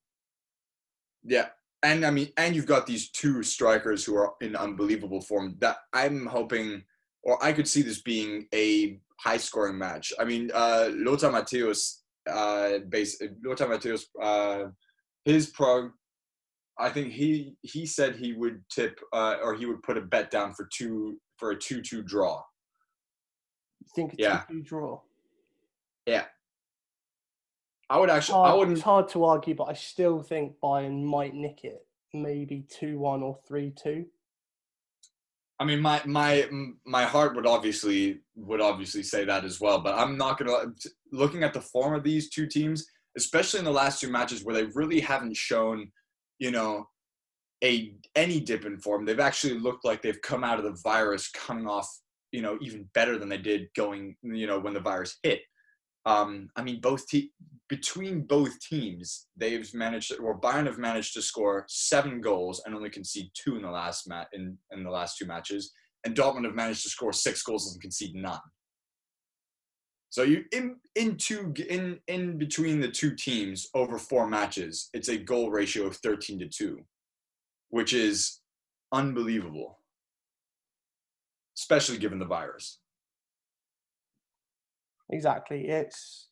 yeah, 1.24 1.50
and 1.84 2.06
I 2.06 2.12
mean, 2.12 2.30
and 2.38 2.56
you've 2.56 2.65
got 2.65 2.88
these 2.88 3.10
two 3.10 3.43
strikers 3.43 4.04
who 4.06 4.15
are 4.15 4.34
in 4.41 4.56
unbelievable 4.56 5.22
form. 5.22 5.56
That 5.60 5.78
I'm 5.91 6.26
hoping, 6.26 6.84
or 7.24 7.43
I 7.43 7.52
could 7.52 7.67
see 7.67 7.82
this 7.82 8.02
being 8.02 8.48
a 8.54 9.00
high-scoring 9.19 9.78
match. 9.78 10.13
I 10.19 10.24
mean, 10.24 10.50
uh, 10.54 10.89
Lothar 10.93 11.30
Matthäus, 11.30 12.00
uh, 12.30 12.80
base 12.89 13.22
Lothar 13.43 13.67
Matthäus, 13.67 14.06
uh, 14.22 14.69
his 15.26 15.48
pro. 15.48 15.91
I 16.80 16.89
think 16.89 17.12
he 17.12 17.56
he 17.62 17.86
said 17.86 18.15
he 18.15 18.34
would 18.34 18.63
tip 18.69 19.00
uh, 19.12 19.36
or 19.43 19.54
he 19.54 19.65
would 19.65 19.84
put 19.84 19.98
a 19.98 20.02
bet 20.02 20.32
down 20.32 20.54
for 20.54 20.67
two 20.74 21.19
for 21.38 21.52
a 21.52 21.60
two-two 21.60 22.02
draw. 22.02 22.41
You 23.82 23.88
think 23.96 24.13
a 24.13 24.15
Yeah. 24.17 24.43
2 24.50 24.62
draw? 24.63 25.02
I 27.93 27.99
would 27.99 28.10
actually, 28.10 28.34
Hard, 28.34 28.47
I 28.47 28.53
it's 28.53 28.60
wouldn't. 28.60 28.82
hard 28.82 29.08
to 29.10 29.23
argue, 29.23 29.53
but 29.53 29.65
I 29.65 29.73
still 29.73 30.23
think 30.23 30.53
Bayern 30.63 31.03
might 31.03 31.36
nick 31.36 31.63
it. 31.63 31.86
Maybe 32.12 32.65
2 32.67 32.97
1 32.97 33.21
or 33.21 33.38
3 33.47 33.71
2. 33.71 34.03
I 35.60 35.65
mean, 35.65 35.79
my 35.79 36.01
my 36.03 36.49
my 36.88 37.03
heart 37.03 37.36
would 37.36 37.45
obviously 37.45 38.21
would 38.36 38.62
obviously 38.62 39.03
say 39.03 39.25
that 39.25 39.45
as 39.45 39.62
well, 39.62 39.79
but 39.79 39.93
I'm 39.93 40.17
not 40.17 40.39
gonna. 40.39 40.73
Looking 41.12 41.43
at 41.43 41.53
the 41.53 41.62
form 41.62 41.93
of 41.93 42.03
these 42.03 42.32
two 42.32 42.47
teams, 42.47 42.88
especially 43.15 43.60
in 43.60 43.65
the 43.65 43.71
last 43.71 44.01
two 44.01 44.10
matches 44.10 44.43
where 44.43 44.56
they 44.56 44.65
really 44.73 44.99
haven't 44.99 45.38
shown, 45.38 45.91
you 46.39 46.49
know, 46.49 46.88
a 47.63 47.93
any 48.15 48.39
dip 48.39 48.65
in 48.65 48.79
form. 48.79 49.06
They've 49.06 49.19
actually 49.19 49.60
looked 49.60 49.86
like 49.86 50.01
they've 50.01 50.21
come 50.23 50.43
out 50.43 50.58
of 50.58 50.65
the 50.65 50.79
virus 50.84 51.29
coming 51.29 51.67
off, 51.67 51.88
you 52.32 52.41
know, 52.41 52.58
even 52.60 52.89
better 52.95 53.19
than 53.19 53.29
they 53.29 53.38
did 53.38 53.67
going, 53.75 54.15
you 54.23 54.47
know, 54.47 54.60
when 54.60 54.73
the 54.73 54.79
virus 54.79 55.19
hit. 55.21 55.41
Um, 56.05 56.49
I 56.55 56.63
mean, 56.63 56.81
both 56.81 57.07
te- 57.07 57.31
between 57.69 58.23
both 58.23 58.59
teams, 58.59 59.27
they've 59.37 59.73
managed, 59.73 60.13
or 60.19 60.39
Bayern 60.39 60.65
have 60.65 60.77
managed 60.77 61.13
to 61.13 61.21
score 61.21 61.65
seven 61.67 62.19
goals 62.19 62.61
and 62.65 62.75
only 62.75 62.89
concede 62.89 63.31
two 63.33 63.55
in 63.55 63.61
the 63.61 63.71
last 63.71 64.07
mat 64.07 64.27
in, 64.33 64.57
in 64.71 64.83
the 64.83 64.89
last 64.89 65.17
two 65.17 65.25
matches, 65.25 65.71
and 66.05 66.15
Dortmund 66.15 66.45
have 66.45 66.55
managed 66.55 66.83
to 66.83 66.89
score 66.89 67.13
six 67.13 67.41
goals 67.41 67.71
and 67.71 67.81
concede 67.81 68.15
none. 68.15 68.41
So 70.09 70.21
you 70.21 70.43
in 70.51 70.75
in 70.93 71.17
two 71.17 71.51
in 71.67 71.99
in 72.07 72.37
between 72.37 72.79
the 72.79 72.87
two 72.91 73.15
teams 73.15 73.67
over 73.73 73.97
four 73.97 74.27
matches, 74.27 74.89
it's 74.93 75.09
a 75.09 75.17
goal 75.17 75.49
ratio 75.49 75.87
of 75.87 75.95
thirteen 75.95 76.37
to 76.37 76.47
two, 76.47 76.81
which 77.69 77.93
is 77.93 78.41
unbelievable, 78.91 79.79
especially 81.57 81.97
given 81.97 82.19
the 82.19 82.25
virus. 82.25 82.77
Exactly. 85.11 85.67
It's 85.67 86.29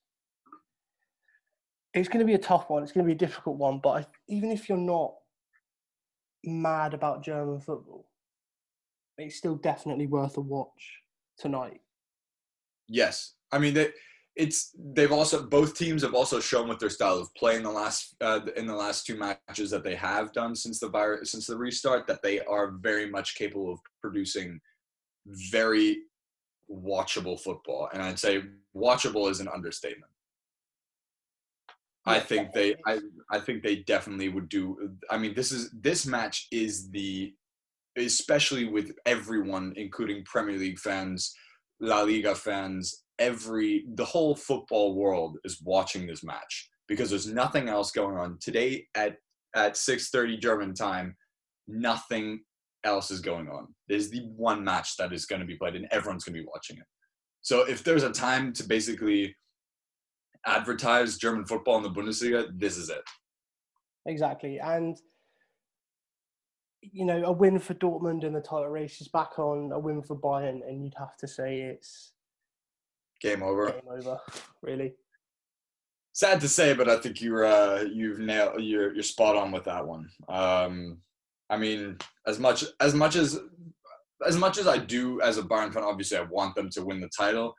it's 1.94 2.08
going 2.08 2.20
to 2.20 2.26
be 2.26 2.36
a 2.36 2.40
tough 2.40 2.70
one. 2.70 2.84
It's 2.84 2.92
going 2.92 3.06
to 3.06 3.14
be 3.14 3.16
a 3.16 3.28
difficult 3.28 3.58
one. 3.58 3.80
But 3.84 3.90
I, 3.90 4.06
even 4.30 4.52
if 4.52 4.70
you're 4.70 4.78
not 4.78 5.14
mad 6.44 6.94
about 6.94 7.24
German 7.24 7.60
football, 7.60 8.08
it's 9.18 9.36
still 9.36 9.56
definitely 9.56 10.08
worth 10.08 10.38
a 10.38 10.42
watch. 10.42 11.02
tonight. 11.38 11.82
Yes, 12.88 13.34
I 13.52 13.60
mean 13.60 13.74
they, 13.74 13.90
it's 14.36 14.74
they've 14.94 15.12
also 15.12 15.44
both 15.44 15.78
teams 15.78 16.04
have 16.04 16.14
also 16.14 16.40
shown 16.40 16.70
with 16.70 16.80
their 16.80 16.90
style 16.90 17.18
of 17.18 17.34
play 17.36 17.56
in 17.58 17.64
the 17.64 17.72
last 17.72 18.16
uh, 18.22 18.42
in 18.56 18.66
the 18.66 18.76
last 18.76 19.06
two 19.06 19.18
matches 19.18 19.70
that 19.72 19.84
they 19.84 19.96
have 19.96 20.32
done 20.32 20.56
since 20.56 20.80
the 20.80 20.90
virus 20.90 21.32
since 21.32 21.48
the 21.48 21.58
restart 21.58 22.08
that 22.08 22.22
they 22.22 22.40
are 22.42 22.72
very 22.80 23.10
much 23.10 23.36
capable 23.36 23.74
of 23.74 23.80
producing 24.02 24.60
very 25.52 26.04
watchable 26.70 27.40
football, 27.40 27.90
and 27.94 28.02
I'd 28.02 28.20
say 28.20 28.44
watchable 28.76 29.30
is 29.30 29.40
an 29.40 29.48
understatement. 29.48 30.12
I 32.06 32.20
think 32.20 32.52
they 32.54 32.76
I, 32.88 33.00
I 33.30 33.40
think 33.40 33.62
they 33.62 33.78
definitely 33.78 34.30
would 34.30 34.50
do 34.50 34.78
uh, 34.84 35.14
I 35.14 35.18
mean 35.18 35.34
this 35.36 35.52
is 35.52 35.70
this 35.72 36.06
match 36.06 36.48
is 36.52 36.90
the 36.90 37.34
especially 37.98 38.66
with 38.66 38.94
everyone 39.06 39.74
including 39.76 40.24
Premier 40.26 40.58
League 40.58 40.80
fans, 40.80 41.36
La 41.80 42.02
Liga 42.02 42.34
fans, 42.34 43.04
every 43.20 43.86
the 43.96 44.06
whole 44.06 44.36
football 44.36 44.96
world 44.96 45.38
is 45.44 45.62
watching 45.62 46.08
this 46.08 46.24
match 46.24 46.70
because 46.88 47.10
there's 47.10 47.28
nothing 47.28 47.70
else 47.70 47.92
going 47.92 48.18
on. 48.18 48.38
Today 48.42 48.88
at 48.96 49.18
at 49.56 49.74
6:30 49.74 50.40
German 50.40 50.74
time, 50.74 51.16
nothing 51.68 52.42
else 52.84 53.12
is 53.12 53.20
going 53.20 53.48
on. 53.50 53.68
There's 53.88 54.10
the 54.10 54.22
one 54.36 54.64
match 54.64 54.98
that 54.98 55.14
is 55.14 55.26
going 55.26 55.42
to 55.42 55.48
be 55.48 55.56
played 55.56 55.76
and 55.76 55.88
everyone's 55.92 56.24
going 56.24 56.36
to 56.36 56.42
be 56.42 56.48
watching 56.52 56.78
it. 56.78 56.86
So 57.42 57.62
if 57.62 57.84
there's 57.84 58.04
a 58.04 58.12
time 58.12 58.54
to 58.54 58.64
basically 58.64 59.36
advertise 60.46 61.18
German 61.18 61.46
football 61.46 61.78
in 61.78 61.84
the 61.84 61.90
Bundesliga, 61.90 62.48
this 62.58 62.78
is 62.78 62.90
it. 62.90 63.04
Exactly. 64.06 64.60
And, 64.60 64.98
you 66.82 67.06
know, 67.06 67.24
a 67.26 67.32
win 67.32 67.60
for 67.60 67.74
Dortmund 67.76 68.24
in 68.24 68.34
the 68.34 68.42
title 68.42 68.70
race 68.70 69.02
is 69.02 69.08
back 69.08 69.38
on, 69.38 69.72
a 69.72 69.80
win 69.80 70.02
for 70.02 70.18
Bayern, 70.18 70.68
and 70.68 70.84
you'd 70.84 70.96
have 70.98 71.16
to 71.18 71.28
say 71.28 71.62
it's 71.62 72.14
game 73.22 73.44
over. 73.44 73.72
Game 73.72 73.82
over, 73.90 74.20
really. 74.62 74.94
Sad 76.14 76.42
to 76.42 76.50
say, 76.50 76.74
but 76.74 76.90
I 76.90 76.98
think 76.98 77.22
you're 77.22 77.46
uh, 77.46 77.84
you've 77.84 78.20
nailed 78.20 78.62
you're 78.62 78.94
you're 78.94 79.04
spot 79.04 79.38
on 79.38 79.52
with 79.52 79.64
that 79.66 79.86
one. 79.88 80.10
Um, 80.28 80.98
I 81.52 81.58
mean, 81.58 81.98
as 82.26 82.40
much 82.40 82.64
as 82.80 82.96
much 82.96 83.16
as 83.18 83.40
as 84.26 84.38
much 84.38 84.58
as 84.58 84.68
I 84.68 84.78
do 84.78 85.20
as 85.22 85.38
a 85.38 85.44
Bayern 85.44 85.74
fan, 85.74 85.84
obviously 85.84 86.18
I 86.18 86.24
want 86.24 86.56
them 86.56 86.70
to 86.72 86.84
win 86.84 87.02
the 87.02 87.10
title. 87.16 87.56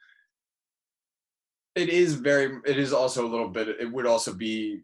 It 1.75 1.91
is 1.91 2.15
very 2.15 2.59
it 2.65 2.79
is 2.79 2.93
also 2.93 3.27
a 3.27 3.29
little 3.29 3.49
bit 3.49 3.69
it 3.69 3.91
would 3.93 4.07
also 4.07 4.35
be 4.35 4.81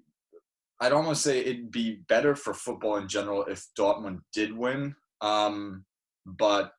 i'd 0.81 0.93
almost 0.93 1.23
say 1.23 1.41
it'd 1.41 1.71
be 1.71 2.01
better 2.09 2.35
for 2.35 2.55
football 2.55 2.97
in 2.97 3.09
general 3.09 3.45
if 3.45 3.67
dortmund 3.79 4.21
did 4.33 4.57
win. 4.57 4.95
Um 5.21 5.85
but 6.25 6.73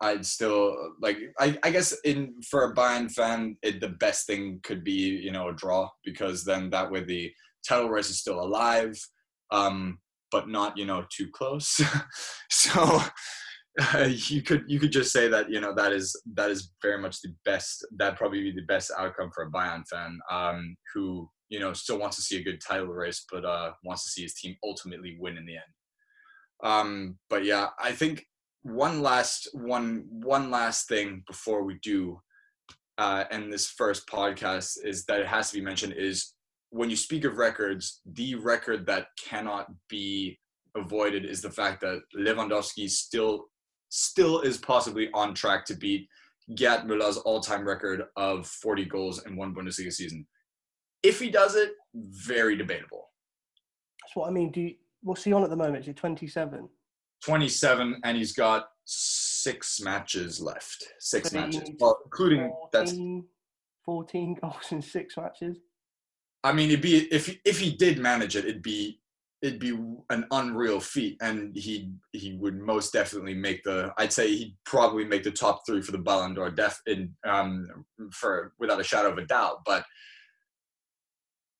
i'd 0.00 0.26
still 0.26 0.76
like 1.00 1.18
i, 1.38 1.56
I 1.62 1.70
guess 1.70 1.96
in 2.04 2.34
for 2.50 2.64
a 2.64 2.74
bayern 2.74 3.10
fan 3.10 3.56
it, 3.62 3.80
the 3.80 3.88
best 3.88 4.26
thing 4.26 4.60
could 4.62 4.84
be 4.84 4.92
you 4.92 5.32
know 5.32 5.48
a 5.48 5.54
draw 5.54 5.88
because 6.04 6.44
then 6.44 6.70
that 6.70 6.90
way 6.90 7.02
the 7.04 7.32
title 7.66 7.88
race 7.88 8.10
is 8.10 8.18
still 8.18 8.40
alive. 8.40 8.98
Um 9.52 9.98
but 10.30 10.48
not 10.48 10.76
you 10.76 10.84
know 10.84 11.04
too 11.10 11.28
close 11.32 11.80
so 12.50 13.00
uh, 13.80 14.08
you 14.28 14.42
could 14.42 14.64
you 14.66 14.80
could 14.80 14.92
just 14.92 15.12
say 15.12 15.28
that 15.28 15.50
you 15.50 15.60
know 15.60 15.74
that 15.74 15.92
is 15.92 16.18
that 16.34 16.50
is 16.50 16.72
very 16.82 16.98
much 16.98 17.20
the 17.20 17.32
best 17.44 17.86
that 17.96 18.16
probably 18.16 18.42
be 18.42 18.52
the 18.52 18.62
best 18.62 18.90
outcome 18.96 19.30
for 19.34 19.44
a 19.44 19.50
Bayern 19.50 19.82
fan 19.88 20.18
um, 20.30 20.76
who 20.94 21.28
you 21.48 21.60
know 21.60 21.72
still 21.72 21.98
wants 21.98 22.16
to 22.16 22.22
see 22.22 22.38
a 22.38 22.42
good 22.42 22.60
title 22.66 22.86
race 22.86 23.24
but 23.30 23.44
uh, 23.44 23.72
wants 23.84 24.04
to 24.04 24.10
see 24.10 24.22
his 24.22 24.34
team 24.34 24.56
ultimately 24.64 25.16
win 25.20 25.36
in 25.36 25.46
the 25.46 25.54
end. 25.54 25.62
Um, 26.64 27.18
but 27.28 27.44
yeah, 27.44 27.68
I 27.78 27.92
think 27.92 28.24
one 28.62 29.02
last 29.02 29.48
one 29.52 30.06
one 30.10 30.50
last 30.50 30.88
thing 30.88 31.22
before 31.26 31.62
we 31.62 31.78
do 31.82 32.18
uh, 32.98 33.24
end 33.30 33.52
this 33.52 33.68
first 33.68 34.08
podcast 34.08 34.78
is 34.84 35.04
that 35.04 35.20
it 35.20 35.26
has 35.26 35.50
to 35.50 35.58
be 35.58 35.64
mentioned 35.64 35.92
is 35.92 36.32
when 36.70 36.90
you 36.90 36.96
speak 36.96 37.24
of 37.24 37.38
records, 37.38 38.00
the 38.04 38.34
record 38.36 38.86
that 38.86 39.08
cannot 39.22 39.66
be 39.88 40.38
avoided 40.76 41.24
is 41.24 41.40
the 41.40 41.50
fact 41.50 41.80
that 41.80 42.00
Lewandowski 42.16 42.88
still 42.90 43.46
still 43.88 44.40
is 44.40 44.58
possibly 44.58 45.08
on 45.14 45.32
track 45.32 45.64
to 45.64 45.74
beat 45.74 46.08
Gerd 46.54 46.82
Müller's 46.82 47.16
all-time 47.18 47.66
record 47.66 48.04
of 48.16 48.46
40 48.46 48.84
goals 48.84 49.24
in 49.26 49.36
one 49.36 49.54
Bundesliga 49.54 49.92
season. 49.92 50.26
If 51.02 51.20
he 51.20 51.30
does 51.30 51.54
it, 51.54 51.72
very 51.94 52.56
debatable. 52.56 53.08
That's 54.02 54.16
what 54.16 54.28
I 54.28 54.32
mean. 54.32 54.50
Do 54.50 54.60
you, 54.60 54.74
what's 55.02 55.24
he 55.24 55.32
on 55.32 55.44
at 55.44 55.50
the 55.50 55.56
moment? 55.56 55.78
Is 55.78 55.86
he 55.86 55.92
27? 55.92 56.68
27, 57.24 58.00
and 58.04 58.16
he's 58.16 58.32
got 58.32 58.68
six 58.84 59.80
matches 59.80 60.40
left. 60.40 60.84
Six 60.98 61.32
matches, 61.32 61.70
well, 61.80 61.98
including 62.04 62.40
14, 62.40 62.68
that's 62.72 62.92
14 63.84 64.34
goals 64.40 64.72
in 64.72 64.82
six 64.82 65.16
matches. 65.16 65.58
I 66.46 66.52
mean, 66.52 66.68
it'd 66.68 66.80
be 66.80 67.12
if 67.12 67.36
if 67.44 67.58
he 67.58 67.72
did 67.72 67.98
manage 67.98 68.36
it, 68.36 68.44
it'd 68.44 68.62
be 68.62 69.00
it'd 69.42 69.58
be 69.58 69.76
an 70.10 70.26
unreal 70.30 70.78
feat, 70.78 71.16
and 71.20 71.56
he 71.56 71.90
he 72.12 72.34
would 72.34 72.56
most 72.56 72.92
definitely 72.92 73.34
make 73.34 73.64
the. 73.64 73.92
I'd 73.98 74.12
say 74.12 74.28
he'd 74.28 74.56
probably 74.64 75.04
make 75.04 75.24
the 75.24 75.32
top 75.32 75.62
three 75.66 75.82
for 75.82 75.90
the 75.90 75.98
Ballon 75.98 76.34
d'Or, 76.34 76.50
def 76.50 76.80
in 76.86 77.12
um 77.26 77.66
for 78.12 78.52
without 78.60 78.80
a 78.80 78.84
shadow 78.84 79.10
of 79.10 79.18
a 79.18 79.26
doubt. 79.26 79.62
But 79.66 79.84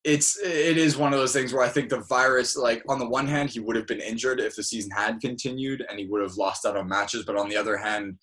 it's 0.04 0.38
it 0.40 0.78
is 0.78 0.96
one 0.96 1.12
of 1.12 1.18
those 1.18 1.32
things 1.32 1.52
where 1.52 1.64
I 1.64 1.68
think 1.68 1.88
the 1.88 2.02
virus, 2.08 2.56
like 2.56 2.84
on 2.88 3.00
the 3.00 3.08
one 3.08 3.26
hand, 3.26 3.50
he 3.50 3.58
would 3.58 3.74
have 3.74 3.88
been 3.88 4.00
injured 4.00 4.38
if 4.38 4.54
the 4.54 4.62
season 4.62 4.92
had 4.92 5.20
continued, 5.20 5.84
and 5.90 5.98
he 5.98 6.06
would 6.06 6.22
have 6.22 6.36
lost 6.36 6.64
out 6.64 6.76
on 6.76 6.86
matches. 6.88 7.24
But 7.24 7.36
on 7.36 7.48
the 7.48 7.56
other 7.56 7.76
hand, 7.76 8.20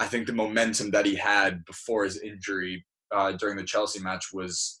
I 0.00 0.06
think 0.06 0.26
the 0.26 0.32
momentum 0.32 0.90
that 0.90 1.06
he 1.06 1.14
had 1.14 1.64
before 1.66 2.02
his 2.02 2.20
injury 2.20 2.84
uh, 3.14 3.30
during 3.32 3.56
the 3.56 3.62
Chelsea 3.62 4.00
match 4.00 4.32
was 4.32 4.79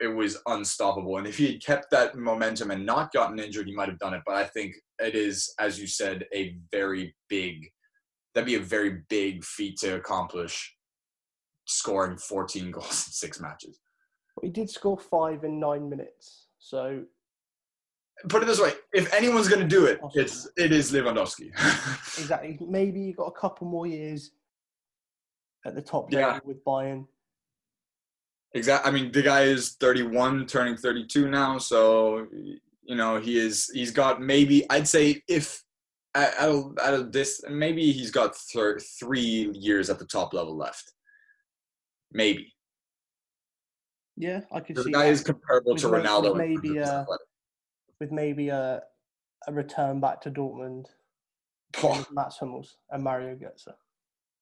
it 0.00 0.08
was 0.08 0.38
unstoppable. 0.46 1.18
And 1.18 1.26
if 1.26 1.38
he 1.38 1.46
had 1.46 1.64
kept 1.64 1.90
that 1.90 2.16
momentum 2.16 2.70
and 2.70 2.84
not 2.84 3.12
gotten 3.12 3.38
injured, 3.38 3.66
he 3.66 3.74
might 3.74 3.88
have 3.88 3.98
done 3.98 4.14
it. 4.14 4.22
But 4.26 4.36
I 4.36 4.44
think 4.44 4.74
it 4.98 5.14
is, 5.14 5.52
as 5.58 5.78
you 5.78 5.86
said, 5.86 6.26
a 6.34 6.56
very 6.70 7.14
big, 7.28 7.68
that'd 8.34 8.46
be 8.46 8.56
a 8.56 8.60
very 8.60 9.02
big 9.08 9.44
feat 9.44 9.78
to 9.78 9.94
accomplish 9.94 10.74
scoring 11.66 12.16
14 12.16 12.70
goals 12.72 12.86
in 12.86 13.12
six 13.12 13.40
matches. 13.40 13.80
He 14.42 14.50
did 14.50 14.68
score 14.68 14.98
five 14.98 15.44
in 15.44 15.58
nine 15.58 15.88
minutes. 15.88 16.48
So 16.58 17.04
put 18.28 18.42
it 18.42 18.46
this 18.46 18.60
way: 18.60 18.72
if 18.92 19.12
anyone's 19.14 19.48
going 19.48 19.62
to 19.62 19.68
do 19.68 19.86
it, 19.86 19.98
it's 20.14 20.48
it 20.58 20.72
is 20.72 20.92
Lewandowski. 20.92 21.48
exactly. 22.18 22.58
Maybe 22.60 23.00
you 23.00 23.14
got 23.14 23.26
a 23.28 23.38
couple 23.38 23.66
more 23.66 23.86
years 23.86 24.32
at 25.64 25.74
the 25.74 25.80
top 25.80 26.12
yeah. 26.12 26.38
with 26.44 26.62
Bayern. 26.64 27.06
Exactly. 28.54 28.90
I 28.90 28.94
mean, 28.94 29.12
the 29.12 29.22
guy 29.22 29.42
is 29.42 29.76
31, 29.80 30.46
turning 30.46 30.76
32 30.76 31.28
now. 31.28 31.58
So, 31.58 32.26
you 32.84 32.96
know, 32.96 33.20
he 33.20 33.38
is, 33.38 33.70
he's 33.72 33.90
got 33.90 34.20
maybe, 34.20 34.68
I'd 34.70 34.88
say 34.88 35.22
if 35.28 35.62
out 36.14 36.34
of, 36.38 36.78
out 36.82 36.94
of 36.94 37.12
this, 37.12 37.42
maybe 37.48 37.92
he's 37.92 38.10
got 38.10 38.36
th- 38.50 38.82
three 38.98 39.50
years 39.52 39.90
at 39.90 39.98
the 39.98 40.06
top 40.06 40.32
level 40.32 40.56
left. 40.56 40.92
Maybe. 42.12 42.54
Yeah, 44.16 44.40
I 44.50 44.60
could 44.60 44.76
the 44.76 44.84
see. 44.84 44.90
The 44.90 44.96
guy 44.96 45.04
that. 45.04 45.12
is 45.12 45.22
comparable 45.22 45.74
with 45.74 45.82
to 45.82 45.88
Ronaldo. 45.88 46.28
Uh, 46.28 46.32
with 46.32 46.38
maybe, 46.38 46.78
a, 46.78 47.06
with 48.00 48.12
maybe 48.12 48.48
a, 48.48 48.82
a 49.46 49.52
return 49.52 50.00
back 50.00 50.22
to 50.22 50.30
Dortmund. 50.30 50.86
Oh. 51.82 52.06
Mats 52.10 52.38
Hummels 52.38 52.78
and 52.90 53.02
Mario 53.02 53.34
Götze. 53.34 53.74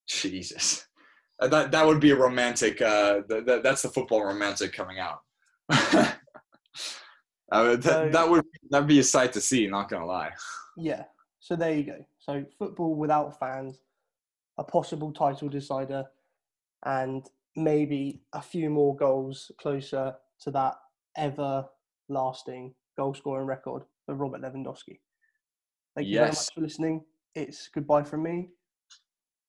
Jesus. 0.06 0.86
Uh, 1.40 1.48
that 1.48 1.72
that 1.72 1.86
would 1.86 2.00
be 2.00 2.12
a 2.12 2.16
romantic. 2.16 2.80
Uh, 2.80 3.20
that, 3.28 3.60
that's 3.62 3.82
the 3.82 3.88
football 3.88 4.24
romantic 4.24 4.72
coming 4.72 4.98
out. 4.98 5.20
uh, 5.70 6.12
that, 7.50 8.10
that 8.12 8.28
would 8.28 8.44
that'd 8.70 8.88
be 8.88 9.00
a 9.00 9.04
sight 9.04 9.32
to 9.32 9.40
see. 9.40 9.66
Not 9.66 9.88
gonna 9.88 10.06
lie. 10.06 10.30
Yeah. 10.76 11.04
So 11.40 11.56
there 11.56 11.74
you 11.74 11.84
go. 11.84 12.04
So 12.18 12.44
football 12.58 12.94
without 12.94 13.38
fans, 13.38 13.80
a 14.58 14.64
possible 14.64 15.12
title 15.12 15.48
decider, 15.48 16.04
and 16.84 17.28
maybe 17.56 18.22
a 18.32 18.40
few 18.40 18.70
more 18.70 18.96
goals 18.96 19.50
closer 19.60 20.14
to 20.40 20.50
that 20.50 20.74
ever-lasting 21.16 22.74
goal-scoring 22.96 23.46
record 23.46 23.84
for 24.06 24.14
Robert 24.14 24.42
Lewandowski. 24.42 24.98
Thank 25.94 26.08
you 26.08 26.14
yes. 26.14 26.16
very 26.20 26.28
much 26.28 26.54
for 26.54 26.60
listening. 26.62 27.04
It's 27.34 27.68
goodbye 27.68 28.02
from 28.02 28.22
me 28.22 28.48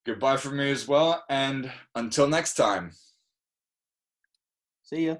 goodbye 0.05 0.37
from 0.37 0.57
me 0.57 0.71
as 0.71 0.87
well. 0.87 1.23
And 1.29 1.71
until 1.95 2.27
next 2.27 2.53
time. 2.53 2.91
See 4.83 5.07
ya. 5.07 5.15